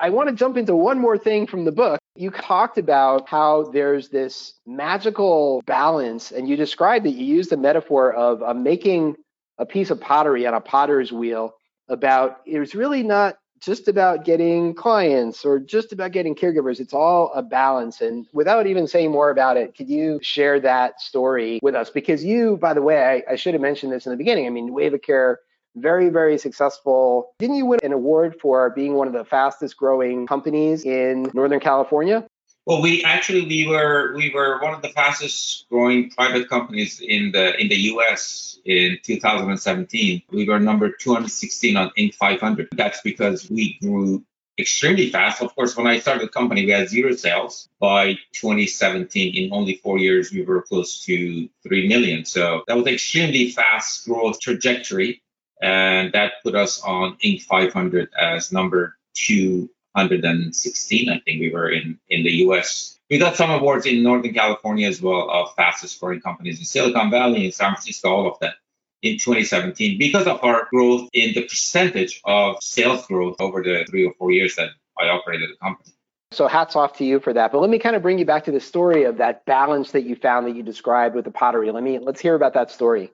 I 0.00 0.10
want 0.10 0.28
to 0.28 0.34
jump 0.34 0.56
into 0.56 0.74
one 0.74 0.98
more 0.98 1.16
thing 1.16 1.46
from 1.46 1.64
the 1.64 1.72
book. 1.72 2.00
You 2.16 2.30
talked 2.30 2.76
about 2.78 3.28
how 3.28 3.70
there's 3.72 4.08
this 4.08 4.54
magical 4.66 5.62
balance, 5.66 6.32
and 6.32 6.48
you 6.48 6.56
described 6.56 7.04
that 7.04 7.10
You 7.12 7.24
used 7.24 7.50
the 7.50 7.56
metaphor 7.56 8.12
of 8.12 8.42
uh, 8.42 8.54
making 8.54 9.16
a 9.58 9.66
piece 9.66 9.90
of 9.90 10.00
pottery 10.00 10.46
on 10.46 10.54
a 10.54 10.60
potter's 10.60 11.12
wheel. 11.12 11.54
About 11.88 12.38
it 12.44 12.58
was 12.58 12.74
really 12.74 13.04
not 13.04 13.36
just 13.60 13.86
about 13.86 14.24
getting 14.24 14.74
clients 14.74 15.44
or 15.44 15.60
just 15.60 15.92
about 15.92 16.10
getting 16.10 16.34
caregivers. 16.34 16.80
It's 16.80 16.92
all 16.92 17.32
a 17.32 17.42
balance. 17.42 18.00
And 18.00 18.26
without 18.32 18.66
even 18.66 18.88
saying 18.88 19.12
more 19.12 19.30
about 19.30 19.56
it, 19.56 19.76
could 19.76 19.88
you 19.88 20.18
share 20.20 20.58
that 20.60 21.00
story 21.00 21.60
with 21.62 21.76
us? 21.76 21.90
Because 21.90 22.24
you, 22.24 22.56
by 22.56 22.74
the 22.74 22.82
way, 22.82 23.22
I, 23.28 23.32
I 23.32 23.36
should 23.36 23.54
have 23.54 23.60
mentioned 23.60 23.92
this 23.92 24.04
in 24.04 24.10
the 24.10 24.18
beginning. 24.18 24.46
I 24.46 24.50
mean, 24.50 24.66
Nueva 24.66 24.98
Care 24.98 25.38
very, 25.76 26.08
very 26.08 26.38
successful. 26.38 27.32
Didn't 27.38 27.56
you 27.56 27.66
win 27.66 27.80
an 27.82 27.92
award 27.92 28.40
for 28.40 28.70
being 28.70 28.94
one 28.94 29.06
of 29.06 29.12
the 29.12 29.24
fastest 29.24 29.76
growing 29.76 30.26
companies 30.26 30.84
in 30.84 31.30
Northern 31.34 31.60
California? 31.60 32.26
Well, 32.66 32.82
we 32.82 33.04
actually 33.04 33.46
we 33.46 33.68
were 33.68 34.12
we 34.16 34.32
were 34.34 34.60
one 34.60 34.74
of 34.74 34.82
the 34.82 34.88
fastest 34.88 35.66
growing 35.70 36.10
private 36.10 36.48
companies 36.48 37.00
in 37.00 37.30
the 37.30 37.56
in 37.60 37.68
the 37.68 37.76
U.S. 37.92 38.58
in 38.64 38.98
2017. 39.04 40.22
We 40.32 40.48
were 40.48 40.58
number 40.58 40.90
216 40.90 41.76
on 41.76 41.90
Inc. 41.96 42.14
500. 42.14 42.68
That's 42.72 43.00
because 43.02 43.48
we 43.48 43.78
grew 43.80 44.24
extremely 44.58 45.10
fast. 45.10 45.42
Of 45.42 45.54
course, 45.54 45.76
when 45.76 45.86
I 45.86 46.00
started 46.00 46.24
the 46.24 46.28
company, 46.28 46.64
we 46.64 46.72
had 46.72 46.88
zero 46.88 47.14
sales. 47.14 47.68
By 47.78 48.14
2017, 48.32 49.36
in 49.36 49.52
only 49.52 49.74
four 49.76 49.98
years, 49.98 50.32
we 50.32 50.42
were 50.42 50.62
close 50.62 51.04
to 51.04 51.48
3 51.62 51.88
million. 51.88 52.24
So 52.24 52.64
that 52.66 52.76
was 52.76 52.86
extremely 52.86 53.50
fast 53.50 54.06
growth 54.06 54.40
trajectory 54.40 55.22
and 55.62 56.12
that 56.12 56.34
put 56.42 56.54
us 56.54 56.82
on 56.82 57.16
Inc. 57.24 57.42
500 57.42 58.10
as 58.18 58.52
number 58.52 58.96
216. 59.14 61.08
I 61.08 61.20
think 61.20 61.40
we 61.40 61.50
were 61.52 61.70
in 61.70 61.98
in 62.08 62.22
the 62.24 62.32
U.S. 62.46 62.98
We 63.08 63.18
got 63.18 63.36
some 63.36 63.50
awards 63.50 63.86
in 63.86 64.02
Northern 64.02 64.34
California 64.34 64.88
as 64.88 65.00
well 65.00 65.30
of 65.30 65.54
fastest 65.54 66.00
growing 66.00 66.20
companies 66.20 66.58
in 66.58 66.64
Silicon 66.64 67.10
Valley, 67.10 67.46
in 67.46 67.52
San 67.52 67.72
Francisco, 67.72 68.10
all 68.10 68.30
of 68.30 68.38
that 68.40 68.54
in 69.02 69.18
2017 69.18 69.98
because 69.98 70.26
of 70.26 70.42
our 70.42 70.66
growth 70.70 71.08
in 71.12 71.34
the 71.34 71.42
percentage 71.42 72.20
of 72.24 72.62
sales 72.62 73.06
growth 73.06 73.36
over 73.40 73.62
the 73.62 73.84
three 73.88 74.04
or 74.04 74.12
four 74.14 74.32
years 74.32 74.56
that 74.56 74.70
I 74.98 75.08
operated 75.08 75.50
the 75.50 75.56
company. 75.56 75.92
So 76.32 76.48
hats 76.48 76.74
off 76.74 76.96
to 76.98 77.04
you 77.04 77.20
for 77.20 77.32
that. 77.32 77.52
But 77.52 77.60
let 77.60 77.70
me 77.70 77.78
kind 77.78 77.94
of 77.94 78.02
bring 78.02 78.18
you 78.18 78.24
back 78.24 78.44
to 78.44 78.50
the 78.50 78.60
story 78.60 79.04
of 79.04 79.18
that 79.18 79.44
balance 79.46 79.92
that 79.92 80.02
you 80.02 80.16
found 80.16 80.46
that 80.46 80.56
you 80.56 80.62
described 80.62 81.14
with 81.14 81.24
the 81.24 81.30
pottery. 81.30 81.70
Let 81.70 81.82
me 81.82 81.98
let's 81.98 82.20
hear 82.20 82.34
about 82.34 82.54
that 82.54 82.70
story. 82.70 83.12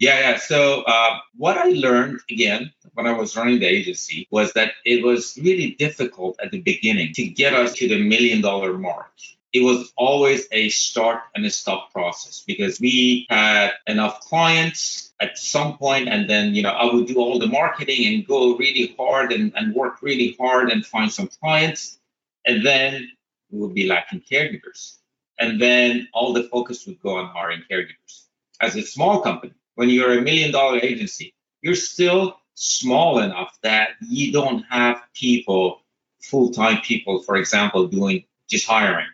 Yeah, 0.00 0.18
yeah. 0.18 0.36
So 0.38 0.82
uh, 0.82 1.18
what 1.36 1.58
I 1.58 1.68
learned 1.68 2.20
again 2.30 2.72
when 2.94 3.06
I 3.06 3.12
was 3.12 3.36
running 3.36 3.60
the 3.60 3.66
agency 3.66 4.26
was 4.30 4.50
that 4.54 4.72
it 4.86 5.04
was 5.04 5.38
really 5.40 5.72
difficult 5.72 6.40
at 6.42 6.50
the 6.50 6.60
beginning 6.62 7.12
to 7.12 7.26
get 7.26 7.52
us 7.52 7.74
to 7.74 7.86
the 7.86 8.02
million 8.02 8.40
dollar 8.40 8.78
mark. 8.78 9.12
It 9.52 9.60
was 9.60 9.92
always 9.96 10.48
a 10.52 10.70
start 10.70 11.20
and 11.34 11.44
a 11.44 11.50
stop 11.50 11.92
process 11.92 12.42
because 12.46 12.80
we 12.80 13.26
had 13.28 13.72
enough 13.86 14.20
clients 14.20 15.12
at 15.20 15.36
some 15.36 15.76
point 15.76 16.08
and 16.08 16.30
then 16.30 16.54
you 16.54 16.62
know 16.62 16.70
i 16.70 16.84
would 16.90 17.06
do 17.06 17.16
all 17.16 17.38
the 17.38 17.46
marketing 17.46 18.06
and 18.06 18.26
go 18.26 18.56
really 18.56 18.94
hard 18.98 19.32
and, 19.32 19.52
and 19.54 19.74
work 19.74 20.00
really 20.00 20.34
hard 20.40 20.70
and 20.70 20.86
find 20.86 21.12
some 21.12 21.28
clients 21.40 21.98
and 22.46 22.64
then 22.64 23.06
we 23.50 23.58
would 23.58 23.74
be 23.74 23.86
lacking 23.86 24.22
caregivers 24.22 24.96
and 25.38 25.60
then 25.60 26.08
all 26.14 26.32
the 26.32 26.44
focus 26.44 26.86
would 26.86 26.98
go 27.02 27.16
on 27.18 27.26
hiring 27.26 27.62
caregivers 27.70 28.28
as 28.62 28.76
a 28.76 28.82
small 28.82 29.20
company 29.20 29.52
when 29.74 29.88
you're 29.88 30.18
a 30.18 30.22
million 30.22 30.52
dollar 30.52 30.78
agency, 30.78 31.34
you're 31.62 31.74
still 31.74 32.36
small 32.54 33.20
enough 33.20 33.58
that 33.62 33.90
you 34.00 34.32
don't 34.32 34.62
have 34.68 35.02
people, 35.14 35.82
full 36.22 36.50
time 36.50 36.80
people, 36.82 37.22
for 37.22 37.36
example, 37.36 37.86
doing 37.86 38.24
just 38.48 38.66
hiring. 38.66 39.06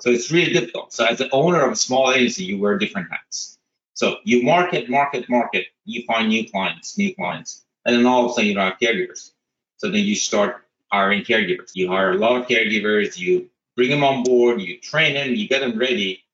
So 0.00 0.10
it's 0.10 0.30
really 0.30 0.52
difficult. 0.52 0.92
So 0.92 1.04
as 1.04 1.18
the 1.18 1.28
owner 1.30 1.62
of 1.62 1.72
a 1.72 1.76
small 1.76 2.12
agency, 2.12 2.44
you 2.44 2.58
wear 2.58 2.78
different 2.78 3.10
hats. 3.10 3.58
So 3.94 4.18
you 4.22 4.44
market, 4.44 4.88
market, 4.88 5.28
market, 5.28 5.66
you 5.84 6.04
find 6.06 6.28
new 6.28 6.48
clients, 6.48 6.96
new 6.96 7.14
clients, 7.14 7.64
and 7.84 7.96
then 7.96 8.06
all 8.06 8.24
of 8.24 8.30
a 8.30 8.34
sudden 8.34 8.48
you 8.48 8.54
don't 8.54 8.70
have 8.70 8.78
caregivers. 8.78 9.32
So 9.78 9.90
then 9.90 10.04
you 10.04 10.14
start 10.14 10.64
hiring 10.92 11.24
caregivers. 11.24 11.70
You 11.74 11.88
hire 11.88 12.12
a 12.12 12.16
lot 12.16 12.40
of 12.40 12.46
caregivers, 12.46 13.18
you 13.18 13.50
bring 13.76 13.90
them 13.90 14.04
on 14.04 14.22
board, 14.22 14.60
you 14.60 14.78
train 14.78 15.14
them, 15.14 15.34
you 15.34 15.48
get 15.48 15.60
them 15.60 15.78
ready. 15.78 16.24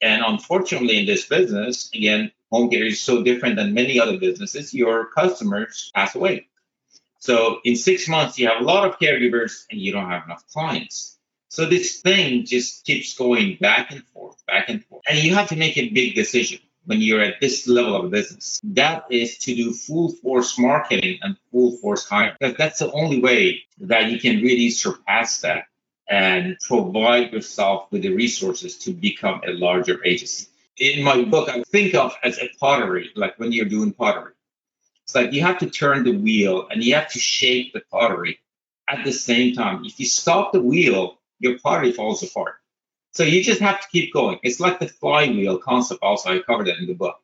And 0.00 0.22
unfortunately, 0.24 0.98
in 0.98 1.06
this 1.06 1.26
business, 1.26 1.90
again, 1.94 2.32
home 2.50 2.70
care 2.70 2.84
is 2.84 3.00
so 3.00 3.22
different 3.22 3.56
than 3.56 3.74
many 3.74 4.00
other 4.00 4.18
businesses, 4.18 4.74
your 4.74 5.06
customers 5.06 5.90
pass 5.94 6.14
away. 6.14 6.46
So 7.20 7.60
in 7.64 7.76
six 7.76 8.08
months, 8.08 8.38
you 8.38 8.48
have 8.48 8.60
a 8.60 8.64
lot 8.64 8.88
of 8.88 8.98
caregivers 8.98 9.64
and 9.70 9.80
you 9.80 9.92
don't 9.92 10.08
have 10.08 10.24
enough 10.24 10.44
clients. 10.52 11.18
So 11.48 11.66
this 11.66 12.00
thing 12.00 12.46
just 12.46 12.84
keeps 12.84 13.16
going 13.16 13.58
back 13.60 13.90
and 13.90 14.04
forth, 14.08 14.36
back 14.46 14.68
and 14.68 14.84
forth. 14.84 15.02
And 15.08 15.18
you 15.18 15.34
have 15.34 15.48
to 15.48 15.56
make 15.56 15.76
a 15.76 15.90
big 15.90 16.14
decision 16.14 16.60
when 16.86 17.00
you're 17.00 17.20
at 17.20 17.40
this 17.40 17.68
level 17.68 17.96
of 17.96 18.10
business. 18.10 18.60
That 18.64 19.04
is 19.10 19.38
to 19.38 19.54
do 19.54 19.72
full 19.72 20.12
force 20.12 20.58
marketing 20.58 21.18
and 21.22 21.36
full 21.50 21.76
force 21.78 22.08
hiring. 22.08 22.36
Because 22.40 22.56
that's 22.56 22.78
the 22.78 22.90
only 22.92 23.20
way 23.20 23.64
that 23.80 24.10
you 24.10 24.18
can 24.18 24.36
really 24.42 24.70
surpass 24.70 25.40
that 25.42 25.64
and 26.08 26.56
provide 26.66 27.32
yourself 27.32 27.86
with 27.90 28.02
the 28.02 28.14
resources 28.14 28.78
to 28.78 28.92
become 28.92 29.42
a 29.46 29.52
larger 29.52 30.04
agency 30.04 30.46
in 30.76 31.02
my 31.02 31.24
book, 31.24 31.48
I 31.48 31.62
think 31.64 31.94
of 31.94 32.14
as 32.22 32.38
a 32.38 32.48
pottery, 32.58 33.10
like 33.14 33.38
when 33.38 33.52
you're 33.52 33.66
doing 33.66 33.92
pottery. 33.92 34.32
It's 35.04 35.14
like 35.14 35.32
you 35.32 35.42
have 35.42 35.58
to 35.58 35.70
turn 35.70 36.04
the 36.04 36.16
wheel 36.16 36.68
and 36.70 36.82
you 36.82 36.94
have 36.94 37.10
to 37.12 37.18
shape 37.18 37.72
the 37.72 37.82
pottery 37.90 38.38
at 38.88 39.04
the 39.04 39.12
same 39.12 39.54
time. 39.54 39.84
If 39.84 39.98
you 39.98 40.06
stop 40.06 40.52
the 40.52 40.62
wheel, 40.62 41.18
your 41.38 41.58
pottery 41.58 41.92
falls 41.92 42.22
apart. 42.22 42.54
So 43.12 43.24
you 43.24 43.42
just 43.42 43.60
have 43.60 43.80
to 43.80 43.88
keep 43.88 44.12
going. 44.12 44.38
It's 44.42 44.60
like 44.60 44.78
the 44.78 44.88
flywheel 44.88 45.58
concept. 45.58 46.02
Also, 46.02 46.30
I 46.30 46.38
covered 46.40 46.68
it 46.68 46.78
in 46.78 46.86
the 46.86 46.94
book. 46.94 47.16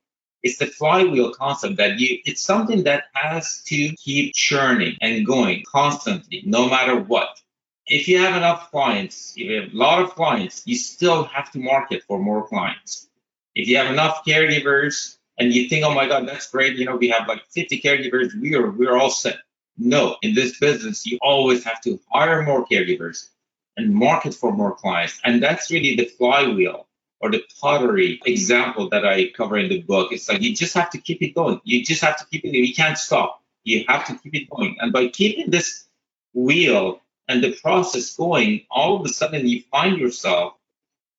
It's 0.43 0.59
the 0.59 0.67
flywheel 0.67 1.33
concept 1.33 1.77
that 1.77 1.99
you, 1.99 2.19
it's 2.25 2.43
something 2.43 2.85
that 2.85 3.05
has 3.15 3.63
to 3.67 3.95
keep 3.97 4.35
churning 4.35 4.97
and 5.01 5.25
going 5.25 5.65
constantly, 5.71 6.43
no 6.45 6.69
matter 6.69 6.97
what. 6.97 7.41
If 7.87 8.09
you 8.09 8.19
have 8.19 8.37
enough 8.37 8.71
clients, 8.71 9.35
if 9.37 9.47
you 9.49 9.63
have 9.63 9.73
a 9.73 9.77
lot 9.77 10.03
of 10.03 10.15
clients, 10.15 10.63
you 10.67 10.75
still 10.75 11.25
have 11.25 11.53
to 11.53 11.59
market 11.61 12.03
for 12.03 12.19
more 12.19 12.47
clients. 12.47 13.09
If 13.57 13.69
you 13.69 13.79
have 13.79 13.91
enough 13.91 14.23
caregivers 14.25 15.17
and 15.39 15.53
you 15.53 15.69
think, 15.69 15.85
oh 15.85 15.95
my 15.95 16.07
God, 16.07 16.29
that's 16.29 16.51
great, 16.51 16.77
you 16.77 16.85
know, 16.85 16.97
we 16.97 17.09
have 17.09 17.27
like 17.27 17.43
50 17.47 17.81
caregivers, 17.81 18.39
we 18.39 18.55
are 18.55 18.71
we're 18.71 18.97
all 18.97 19.11
set. 19.11 19.39
No, 19.79 20.17
in 20.23 20.35
this 20.35 20.59
business, 20.59 21.07
you 21.07 21.19
always 21.23 21.65
have 21.65 21.81
to 21.83 21.99
hire 22.13 22.43
more 22.43 22.67
caregivers 22.67 23.31
and 23.77 23.95
market 23.95 24.35
for 24.35 24.53
more 24.53 24.75
clients. 24.75 25.19
And 25.25 25.43
that's 25.43 25.71
really 25.71 25.97
the 25.97 26.05
flywheel 26.05 26.87
or 27.21 27.31
the 27.31 27.43
pottery 27.61 28.21
example 28.27 28.91
that 28.91 29.07
I 29.07 29.31
cover 29.35 29.57
in 29.57 29.71
the 29.71 29.81
book. 29.83 30.13
It's 30.13 30.29
like 30.29 30.43
you 30.43 30.55
just 30.55 30.75
have 30.75 30.91
to 30.91 30.99
keep 30.99 31.23
it 31.23 31.35
going. 31.35 31.61
You 31.65 31.83
just 31.83 32.03
have 32.03 32.19
to 32.19 32.27
keep 32.27 32.45
it, 32.45 32.53
you 32.53 32.75
can't 32.75 32.99
stop. 32.99 33.43
You 33.65 33.85
have 33.89 34.07
to 34.07 34.15
keep 34.19 34.35
it 34.35 34.51
going. 34.51 34.77
And 34.81 34.93
by 34.93 35.09
keeping 35.09 35.51
this 35.51 35.87
wheel 36.35 37.01
and 37.27 37.43
the 37.43 37.53
process 37.53 38.15
going, 38.15 38.67
all 38.71 38.97
of 38.97 39.05
a 39.07 39.09
sudden 39.09 39.49
you 39.49 39.63
find 39.71 39.99
yourself 39.99 40.55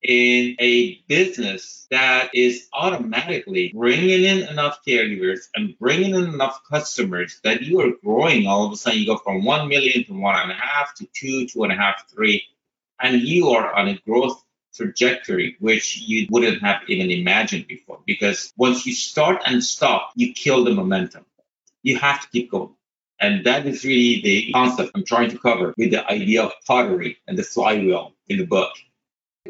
in 0.03 0.55
a 0.59 1.01
business 1.07 1.87
that 1.91 2.29
is 2.33 2.67
automatically 2.73 3.71
bringing 3.75 4.23
in 4.23 4.47
enough 4.47 4.79
caregivers 4.87 5.47
and 5.55 5.77
bringing 5.79 6.15
in 6.15 6.25
enough 6.25 6.61
customers 6.69 7.39
that 7.43 7.63
you 7.63 7.81
are 7.81 7.91
growing 8.03 8.47
all 8.47 8.65
of 8.65 8.71
a 8.71 8.75
sudden. 8.75 8.99
You 8.99 9.07
go 9.07 9.17
from 9.17 9.43
1 9.43 9.67
million 9.67 10.05
to 10.05 10.13
one 10.13 10.39
and 10.39 10.51
a 10.51 10.55
half 10.55 10.95
to 10.95 11.07
two 11.13 11.47
two 11.47 11.63
and 11.63 11.73
a 11.73 11.75
half 11.75 12.07
three 12.13 12.43
and 13.01 13.21
you 13.21 13.49
are 13.49 13.73
on 13.73 13.87
a 13.87 13.99
growth 14.05 14.43
trajectory 14.75 15.55
which 15.59 15.97
you 15.97 16.27
wouldn't 16.29 16.61
have 16.61 16.81
even 16.87 17.09
imagined 17.09 17.67
before. 17.67 17.99
Because 18.05 18.53
once 18.57 18.85
you 18.85 18.93
start 18.93 19.41
and 19.45 19.63
stop 19.63 20.11
you 20.15 20.33
kill 20.33 20.63
the 20.63 20.71
momentum. 20.71 21.25
You 21.83 21.97
have 21.97 22.21
to 22.21 22.29
keep 22.29 22.51
going. 22.51 22.75
And 23.19 23.45
that 23.45 23.65
is 23.65 23.83
really 23.83 24.21
the 24.21 24.51
concept 24.53 24.91
i'm 24.93 25.03
trying 25.05 25.31
to 25.31 25.39
cover 25.39 25.73
with 25.77 25.91
the 25.91 26.05
idea 26.09 26.43
of 26.43 26.53
pottery 26.67 27.17
and 27.27 27.37
the 27.37 27.43
flywheel 27.43 28.13
in 28.29 28.37
the 28.37 28.45
book 28.45 28.71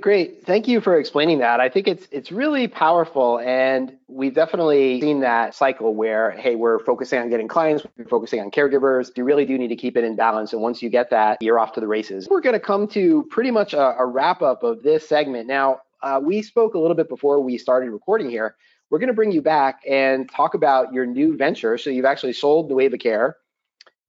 Great. 0.01 0.45
Thank 0.45 0.67
you 0.67 0.81
for 0.81 0.99
explaining 0.99 1.39
that. 1.39 1.59
I 1.59 1.69
think 1.69 1.87
it's 1.87 2.07
it's 2.11 2.31
really 2.31 2.67
powerful 2.67 3.39
and 3.39 3.97
we've 4.07 4.33
definitely 4.33 5.01
seen 5.01 5.21
that 5.21 5.55
cycle 5.55 5.93
where 5.93 6.31
hey, 6.31 6.55
we're 6.55 6.79
focusing 6.79 7.19
on 7.19 7.29
getting 7.29 7.47
clients, 7.47 7.85
we're 7.97 8.05
focusing 8.05 8.39
on 8.39 8.51
caregivers. 8.51 9.09
You 9.15 9.23
really 9.23 9.45
do 9.45 9.57
need 9.57 9.69
to 9.69 9.75
keep 9.75 9.97
it 9.97 10.03
in 10.03 10.15
balance 10.15 10.53
and 10.53 10.61
once 10.61 10.81
you 10.81 10.89
get 10.89 11.09
that, 11.11 11.41
you're 11.41 11.59
off 11.59 11.73
to 11.73 11.79
the 11.79 11.87
races. 11.87 12.27
We're 12.29 12.41
going 12.41 12.53
to 12.53 12.59
come 12.59 12.87
to 12.89 13.27
pretty 13.29 13.51
much 13.51 13.73
a, 13.73 13.97
a 13.97 14.05
wrap 14.05 14.41
up 14.41 14.63
of 14.63 14.83
this 14.83 15.07
segment. 15.07 15.47
Now, 15.47 15.81
uh, 16.03 16.19
we 16.23 16.41
spoke 16.41 16.73
a 16.73 16.79
little 16.79 16.95
bit 16.95 17.09
before 17.09 17.41
we 17.41 17.57
started 17.57 17.89
recording 17.89 18.29
here. 18.29 18.55
We're 18.89 18.99
going 18.99 19.07
to 19.07 19.13
bring 19.13 19.31
you 19.31 19.41
back 19.41 19.81
and 19.89 20.29
talk 20.29 20.53
about 20.53 20.93
your 20.93 21.05
new 21.05 21.35
venture. 21.35 21.77
So 21.77 21.89
you've 21.89 22.05
actually 22.05 22.33
sold 22.33 22.69
Nueva 22.69 22.97
Care 22.97 23.35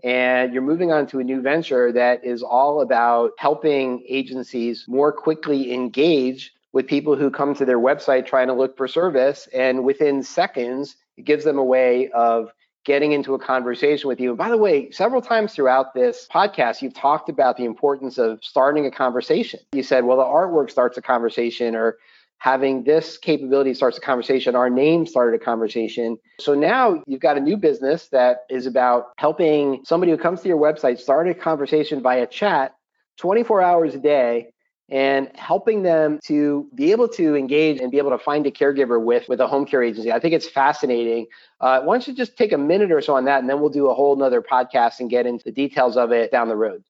and 0.05 0.53
you're 0.53 0.63
moving 0.63 0.93
on 0.93 1.07
to 1.09 1.19
a 1.19 1.25
new 1.25 1.41
venture 1.41 1.93
that 1.93 2.25
is 2.25 2.43
all 2.43 2.81
about 2.81 3.33
helping 3.39 4.05
agencies 4.09 4.85
more 4.89 5.13
quickly 5.13 5.73
engage 5.73 6.53
with 6.73 6.87
people 6.87 7.17
who 7.17 7.31
come 7.31 7.55
to 7.55 7.65
their 7.65 7.79
website 7.79 8.27
trying 8.27 8.47
to 8.47 8.53
look 8.53 8.77
for 8.77 8.87
service. 8.87 9.49
And 9.55 9.85
within 9.85 10.23
seconds, 10.23 10.97
it 11.17 11.25
gives 11.25 11.45
them 11.45 11.59
a 11.59 11.65
way 11.65 12.11
of 12.11 12.53
getting 12.85 13.13
into 13.13 13.35
a 13.35 13.39
conversation 13.39 14.09
with 14.09 14.21
you. 14.21 14.31
And 14.31 14.39
by 14.39 14.49
the 14.49 14.57
way, 14.57 14.91
several 14.91 15.21
times 15.21 15.53
throughout 15.53 15.93
this 15.93 16.29
podcast, 16.33 16.81
you've 16.81 16.95
talked 16.95 17.29
about 17.29 17.57
the 17.57 17.65
importance 17.65 18.19
of 18.19 18.39
starting 18.43 18.87
a 18.87 18.91
conversation. 18.91 19.61
You 19.73 19.83
said, 19.83 20.05
well, 20.05 20.17
the 20.17 20.23
artwork 20.23 20.71
starts 20.71 20.97
a 20.97 21.03
conversation, 21.03 21.75
or 21.75 21.99
having 22.39 22.85
this 22.85 23.19
capability 23.19 23.75
starts 23.75 23.99
a 23.99 24.01
conversation. 24.01 24.55
Our 24.55 24.71
name 24.71 25.07
started 25.07 25.41
a 25.41 25.45
conversation. 25.45 26.19
So 26.41 26.55
now 26.55 27.03
you've 27.07 27.21
got 27.21 27.37
a 27.37 27.41
new 27.41 27.57
business 27.57 28.09
that 28.09 28.45
is 28.49 28.67
about 28.67 29.09
helping 29.19 29.83
somebody 29.85 30.13
who 30.13 30.19
comes 30.19 30.41
to 30.43 30.49
your 30.49 30.59
website 30.59 30.99
start 30.99 31.29
a 31.29 31.35
conversation 31.35 32.03
via 32.03 32.27
chat 32.27 32.75
24 33.19 33.63
hours 33.63 33.95
a 33.95 33.99
day 33.99 34.53
and 34.91 35.31
helping 35.35 35.83
them 35.83 36.19
to 36.25 36.67
be 36.75 36.93
able 36.93 37.09
to 37.09 37.35
engage 37.37 37.81
and 37.81 37.91
be 37.91 37.99
able 37.99 38.11
to 38.11 38.19
find 38.19 38.47
a 38.47 38.51
caregiver 38.51 39.03
with 39.03 39.29
with 39.29 39.41
a 39.41 39.47
home 39.47 39.67
care 39.67 39.83
agency. 39.83 40.11
I 40.11 40.19
think 40.19 40.33
it's 40.33 40.49
fascinating. 40.49 41.27
Uh, 41.61 41.81
why 41.81 41.95
don't 41.95 42.09
you 42.09 42.15
just 42.15 42.39
take 42.39 42.53
a 42.53 42.59
minute 42.59 42.91
or 42.91 43.03
so 43.03 43.15
on 43.15 43.27
that, 43.27 43.41
and 43.41 43.51
then 43.51 43.61
we'll 43.61 43.69
do 43.69 43.91
a 43.91 43.95
whole 43.95 44.17
nother 44.17 44.41
podcast 44.41 45.01
and 45.01 45.11
get 45.11 45.27
into 45.27 45.45
the 45.45 45.53
details 45.53 45.97
of 45.97 46.13
it 46.13 46.33
down 46.33 46.49
the 46.49 46.57
road. 46.57 46.83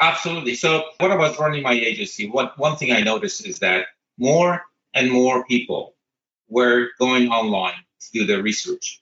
Absolutely. 0.00 0.56
So, 0.56 0.86
when 0.98 1.12
I 1.12 1.16
was 1.16 1.38
running 1.38 1.62
my 1.62 1.74
agency, 1.74 2.28
what 2.28 2.58
one 2.58 2.76
thing 2.76 2.90
I 2.90 3.00
noticed 3.00 3.46
is 3.46 3.60
that 3.60 3.86
more 4.18 4.62
and 4.94 5.10
more 5.10 5.44
people 5.44 5.94
were 6.48 6.88
going 6.98 7.28
online 7.28 7.74
to 8.00 8.18
do 8.18 8.26
their 8.26 8.42
research. 8.42 9.00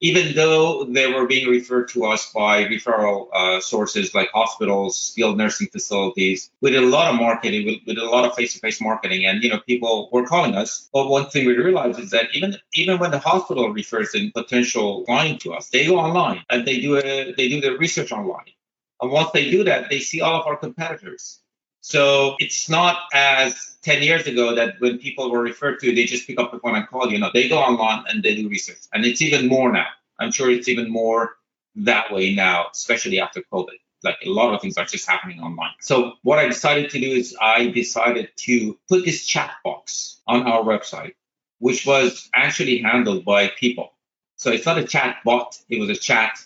Even 0.00 0.34
though 0.34 0.84
they 0.84 1.10
were 1.10 1.26
being 1.26 1.48
referred 1.48 1.88
to 1.88 2.04
us 2.04 2.30
by 2.32 2.64
referral 2.64 3.28
uh, 3.32 3.60
sources 3.60 4.14
like 4.14 4.28
hospitals, 4.34 5.00
skilled 5.00 5.38
nursing 5.38 5.68
facilities, 5.68 6.50
we 6.60 6.70
did 6.70 6.82
a 6.82 6.86
lot 6.86 7.12
of 7.12 7.18
marketing, 7.18 7.64
we, 7.64 7.82
we 7.86 7.94
did 7.94 8.02
a 8.02 8.10
lot 8.10 8.24
of 8.24 8.34
face-to-face 8.34 8.80
marketing, 8.82 9.24
and 9.24 9.42
you 9.42 9.48
know 9.48 9.60
people 9.60 10.10
were 10.12 10.26
calling 10.26 10.56
us. 10.56 10.90
But 10.92 11.08
one 11.08 11.30
thing 11.30 11.46
we 11.46 11.56
realized 11.56 11.98
is 12.00 12.10
that 12.10 12.26
even 12.34 12.56
even 12.74 12.98
when 12.98 13.12
the 13.12 13.18
hospital 13.18 13.70
refers 13.70 14.14
a 14.14 14.30
potential 14.32 15.04
client 15.04 15.40
to 15.42 15.54
us, 15.54 15.70
they 15.70 15.86
go 15.86 15.98
online 15.98 16.44
and 16.50 16.66
they 16.66 16.80
do 16.80 16.98
a, 16.98 17.32
they 17.32 17.48
do 17.48 17.60
their 17.60 17.78
research 17.78 18.12
online. 18.12 18.52
And 19.00 19.10
once 19.10 19.30
they 19.30 19.50
do 19.50 19.64
that, 19.64 19.88
they 19.90 20.00
see 20.00 20.20
all 20.20 20.40
of 20.40 20.46
our 20.46 20.56
competitors 20.56 21.40
so 21.84 22.34
it's 22.38 22.70
not 22.70 22.96
as 23.12 23.76
10 23.82 24.02
years 24.02 24.26
ago 24.26 24.54
that 24.54 24.80
when 24.80 24.96
people 24.96 25.30
were 25.30 25.42
referred 25.42 25.80
to, 25.80 25.94
they 25.94 26.06
just 26.06 26.26
pick 26.26 26.40
up 26.40 26.50
the 26.50 26.58
phone 26.58 26.76
and 26.76 26.88
call 26.88 27.12
you. 27.12 27.18
No, 27.18 27.28
they 27.34 27.46
go 27.46 27.58
online 27.58 28.04
and 28.08 28.22
they 28.22 28.34
do 28.34 28.48
research. 28.48 28.78
And 28.94 29.04
it's 29.04 29.20
even 29.20 29.48
more 29.48 29.70
now. 29.70 29.88
I'm 30.18 30.32
sure 30.32 30.50
it's 30.50 30.66
even 30.66 30.90
more 30.90 31.36
that 31.74 32.10
way 32.10 32.34
now, 32.34 32.68
especially 32.72 33.20
after 33.20 33.42
COVID. 33.52 33.76
Like 34.02 34.16
a 34.24 34.30
lot 34.30 34.54
of 34.54 34.62
things 34.62 34.78
are 34.78 34.86
just 34.86 35.06
happening 35.06 35.40
online. 35.40 35.72
So 35.82 36.14
what 36.22 36.38
I 36.38 36.46
decided 36.46 36.88
to 36.88 36.98
do 36.98 37.10
is 37.10 37.36
I 37.38 37.66
decided 37.66 38.30
to 38.34 38.78
put 38.88 39.04
this 39.04 39.26
chat 39.26 39.50
box 39.62 40.22
on 40.26 40.44
our 40.44 40.62
website, 40.62 41.12
which 41.58 41.84
was 41.84 42.30
actually 42.34 42.78
handled 42.78 43.26
by 43.26 43.48
people. 43.60 43.92
So 44.36 44.50
it's 44.50 44.64
not 44.64 44.78
a 44.78 44.84
chat 44.84 45.18
bot, 45.22 45.58
it 45.68 45.78
was 45.78 45.90
a 45.90 46.00
chat 46.00 46.38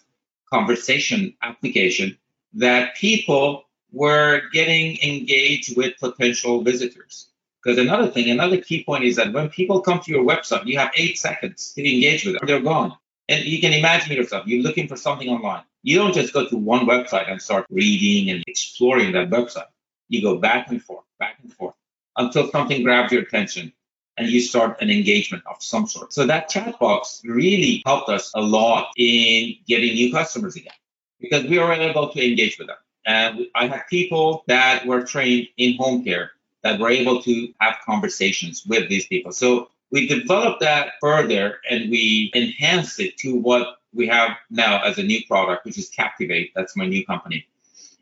conversation 0.52 1.34
application 1.42 2.18
that 2.54 2.96
people 2.96 3.67
we're 3.92 4.42
getting 4.52 4.98
engaged 5.02 5.76
with 5.76 5.98
potential 5.98 6.62
visitors. 6.62 7.28
Because 7.62 7.78
another 7.78 8.08
thing, 8.08 8.30
another 8.30 8.58
key 8.60 8.84
point 8.84 9.04
is 9.04 9.16
that 9.16 9.32
when 9.32 9.48
people 9.48 9.80
come 9.80 10.00
to 10.00 10.10
your 10.10 10.24
website, 10.24 10.66
you 10.66 10.78
have 10.78 10.90
eight 10.96 11.18
seconds 11.18 11.72
to 11.74 11.80
engage 11.80 12.24
with 12.24 12.38
them. 12.38 12.46
They're 12.46 12.60
gone. 12.60 12.96
And 13.28 13.44
you 13.44 13.60
can 13.60 13.72
imagine 13.72 14.16
yourself, 14.16 14.46
you're 14.46 14.62
looking 14.62 14.88
for 14.88 14.96
something 14.96 15.28
online. 15.28 15.64
You 15.82 15.98
don't 15.98 16.14
just 16.14 16.32
go 16.32 16.48
to 16.48 16.56
one 16.56 16.86
website 16.86 17.30
and 17.30 17.40
start 17.40 17.66
reading 17.70 18.34
and 18.34 18.42
exploring 18.46 19.12
that 19.12 19.30
website. 19.30 19.66
You 20.08 20.22
go 20.22 20.36
back 20.36 20.70
and 20.70 20.82
forth, 20.82 21.04
back 21.18 21.38
and 21.42 21.52
forth 21.52 21.74
until 22.16 22.50
something 22.50 22.82
grabs 22.82 23.12
your 23.12 23.22
attention 23.22 23.72
and 24.16 24.28
you 24.28 24.40
start 24.40 24.80
an 24.80 24.90
engagement 24.90 25.42
of 25.46 25.62
some 25.62 25.86
sort. 25.86 26.12
So 26.12 26.26
that 26.26 26.48
chat 26.48 26.78
box 26.78 27.22
really 27.24 27.82
helped 27.86 28.08
us 28.08 28.32
a 28.34 28.40
lot 28.40 28.90
in 28.96 29.54
getting 29.66 29.94
new 29.94 30.12
customers 30.12 30.56
again 30.56 30.72
because 31.20 31.44
we 31.44 31.58
were 31.58 31.72
able 31.72 32.08
to 32.08 32.28
engage 32.28 32.58
with 32.58 32.66
them. 32.66 32.76
And 33.08 33.46
I 33.54 33.66
had 33.68 33.86
people 33.88 34.44
that 34.48 34.86
were 34.86 35.02
trained 35.02 35.48
in 35.56 35.78
home 35.78 36.04
care 36.04 36.32
that 36.62 36.78
were 36.78 36.90
able 36.90 37.22
to 37.22 37.54
have 37.58 37.76
conversations 37.84 38.66
with 38.66 38.90
these 38.90 39.06
people. 39.06 39.32
So 39.32 39.70
we 39.90 40.06
developed 40.06 40.60
that 40.60 40.92
further 41.00 41.58
and 41.70 41.90
we 41.90 42.30
enhanced 42.34 43.00
it 43.00 43.16
to 43.18 43.34
what 43.34 43.78
we 43.94 44.06
have 44.08 44.32
now 44.50 44.82
as 44.82 44.98
a 44.98 45.02
new 45.02 45.24
product, 45.26 45.64
which 45.64 45.78
is 45.78 45.88
Captivate. 45.88 46.52
That's 46.54 46.76
my 46.76 46.86
new 46.86 47.02
company. 47.06 47.46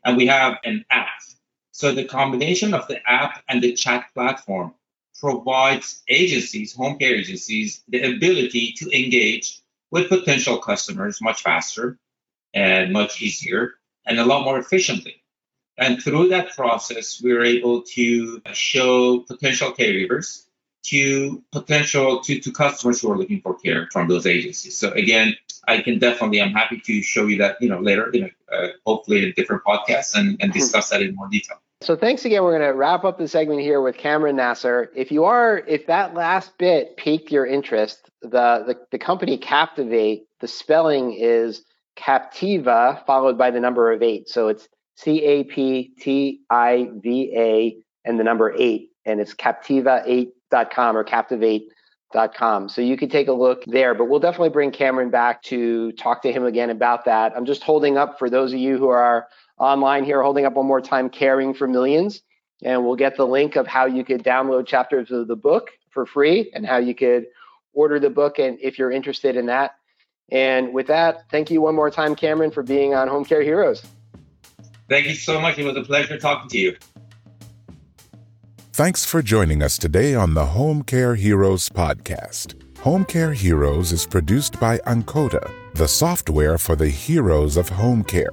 And 0.03 0.17
we 0.17 0.27
have 0.27 0.57
an 0.65 0.83
app. 0.91 1.07
So 1.71 1.93
the 1.93 2.03
combination 2.03 2.73
of 2.73 2.85
the 2.89 2.99
app 3.09 3.41
and 3.47 3.63
the 3.63 3.71
chat 3.71 4.07
platform 4.13 4.73
provides 5.17 6.03
agencies, 6.09 6.75
home 6.75 6.99
care 6.99 7.15
agencies, 7.15 7.81
the 7.87 8.01
ability 8.13 8.73
to 8.79 8.89
engage 8.91 9.61
with 9.89 10.09
potential 10.09 10.57
customers 10.57 11.21
much 11.21 11.43
faster 11.43 11.97
and 12.53 12.91
much 12.91 13.21
easier 13.21 13.75
and 14.07 14.19
a 14.19 14.25
lot 14.25 14.43
more 14.43 14.57
efficiently. 14.57 15.21
And 15.77 16.01
through 16.01 16.29
that 16.29 16.55
process, 16.55 17.21
we 17.21 17.33
were 17.33 17.43
able 17.43 17.83
to 17.95 18.41
show 18.53 19.19
potential 19.19 19.71
caregivers 19.73 20.45
to 20.85 21.43
potential 21.51 22.21
to, 22.21 22.39
to 22.39 22.51
customers 22.51 23.01
who 23.01 23.11
are 23.11 23.17
looking 23.17 23.41
for 23.41 23.55
care 23.59 23.87
from 23.91 24.07
those 24.07 24.25
agencies. 24.25 24.77
So 24.77 24.91
again, 24.91 25.35
I 25.67 25.81
can 25.81 25.99
definitely, 25.99 26.41
I'm 26.41 26.53
happy 26.53 26.79
to 26.79 27.01
show 27.01 27.27
you 27.27 27.37
that, 27.39 27.57
you 27.61 27.69
know, 27.69 27.79
later, 27.79 28.09
you 28.13 28.21
know, 28.21 28.29
uh, 28.51 28.67
hopefully 28.85 29.25
in 29.25 29.33
different 29.35 29.63
podcasts 29.65 30.15
and, 30.15 30.37
and 30.39 30.53
discuss 30.53 30.89
that 30.89 31.01
in 31.01 31.13
more 31.13 31.27
detail. 31.27 31.57
So 31.81 31.95
thanks 31.95 32.25
again. 32.25 32.41
We're 32.43 32.57
going 32.57 32.71
to 32.71 32.77
wrap 32.77 33.03
up 33.03 33.19
the 33.19 33.27
segment 33.27 33.61
here 33.61 33.81
with 33.81 33.97
Cameron 33.97 34.37
Nasser. 34.37 34.89
If 34.95 35.11
you 35.11 35.25
are, 35.25 35.59
if 35.59 35.87
that 35.87 36.15
last 36.15 36.57
bit 36.57 36.97
piqued 36.97 37.31
your 37.31 37.45
interest, 37.45 38.09
the, 38.21 38.63
the, 38.65 38.77
the 38.91 38.97
company 38.97 39.37
Captivate, 39.37 40.25
the 40.39 40.47
spelling 40.47 41.13
is 41.13 41.63
Captiva 41.97 43.05
followed 43.05 43.37
by 43.37 43.51
the 43.51 43.59
number 43.59 43.91
of 43.91 44.01
eight. 44.01 44.29
So 44.29 44.47
it's 44.47 44.67
C 44.95 45.23
A 45.23 45.43
P 45.43 45.93
T 45.99 46.41
I 46.49 46.89
V 46.95 47.33
A 47.35 47.77
and 48.07 48.19
the 48.19 48.23
number 48.23 48.53
eight. 48.57 48.89
And 49.05 49.19
it's 49.19 49.33
captiva8.com 49.33 50.97
or 50.97 51.03
captivate.com. 51.03 52.69
So 52.69 52.81
you 52.81 52.97
can 52.97 53.09
take 53.09 53.27
a 53.27 53.33
look 53.33 53.63
there. 53.65 53.93
But 53.93 54.05
we'll 54.05 54.19
definitely 54.19 54.49
bring 54.49 54.71
Cameron 54.71 55.09
back 55.09 55.41
to 55.43 55.91
talk 55.93 56.21
to 56.23 56.31
him 56.31 56.45
again 56.45 56.69
about 56.69 57.05
that. 57.05 57.33
I'm 57.35 57.45
just 57.45 57.63
holding 57.63 57.97
up 57.97 58.19
for 58.19 58.29
those 58.29 58.53
of 58.53 58.59
you 58.59 58.77
who 58.77 58.89
are 58.89 59.27
online 59.59 60.03
here, 60.03 60.21
holding 60.21 60.45
up 60.45 60.53
one 60.53 60.65
more 60.65 60.81
time, 60.81 61.09
Caring 61.09 61.53
for 61.53 61.67
Millions. 61.67 62.21
And 62.63 62.83
we'll 62.83 62.95
get 62.95 63.17
the 63.17 63.27
link 63.27 63.55
of 63.55 63.67
how 63.67 63.85
you 63.85 64.03
could 64.03 64.23
download 64.23 64.65
chapters 64.65 65.11
of 65.11 65.27
the 65.27 65.35
book 65.35 65.69
for 65.91 66.05
free 66.05 66.51
and 66.53 66.65
how 66.65 66.77
you 66.77 66.95
could 66.95 67.27
order 67.73 67.99
the 67.99 68.09
book. 68.09 68.39
And 68.39 68.57
if 68.61 68.79
you're 68.79 68.91
interested 68.91 69.35
in 69.35 69.45
that, 69.45 69.75
and 70.29 70.73
with 70.73 70.87
that, 70.87 71.29
thank 71.29 71.51
you 71.51 71.61
one 71.61 71.75
more 71.75 71.89
time, 71.89 72.15
Cameron, 72.15 72.51
for 72.51 72.63
being 72.63 72.93
on 72.93 73.07
Home 73.07 73.23
Care 73.25 73.41
Heroes. 73.41 73.83
Thank 74.89 75.07
you 75.07 75.15
so 75.15 75.39
much. 75.39 75.57
It 75.57 75.65
was 75.65 75.77
a 75.77 75.83
pleasure 75.83 76.17
talking 76.17 76.49
to 76.49 76.57
you. 76.57 76.75
Thanks 78.73 79.05
for 79.05 79.21
joining 79.21 79.63
us 79.63 79.77
today 79.77 80.13
on 80.13 80.33
the 80.33 80.45
Home 80.45 80.83
Care 80.83 81.15
Heroes 81.15 81.69
podcast. 81.69 82.61
Home 82.79 83.05
Care 83.05 83.33
Heroes 83.33 83.91
is 83.91 84.05
produced 84.05 84.59
by 84.59 84.77
Ankota, 84.79 85.51
the 85.73 85.87
software 85.87 86.57
for 86.59 86.75
the 86.75 86.89
heroes 86.89 87.57
of 87.57 87.69
home 87.69 88.03
care. 88.03 88.29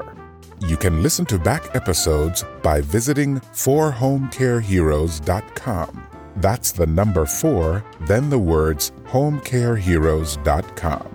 You 0.60 0.76
can 0.76 1.02
listen 1.02 1.24
to 1.26 1.38
back 1.38 1.74
episodes 1.74 2.44
by 2.62 2.82
visiting 2.82 3.40
forhomecareheroes.com. 3.40 6.06
That's 6.36 6.72
the 6.72 6.86
number 6.86 7.24
four, 7.24 7.82
then 8.02 8.28
the 8.28 8.38
words 8.38 8.92
homecareheroes.com. 9.06 11.13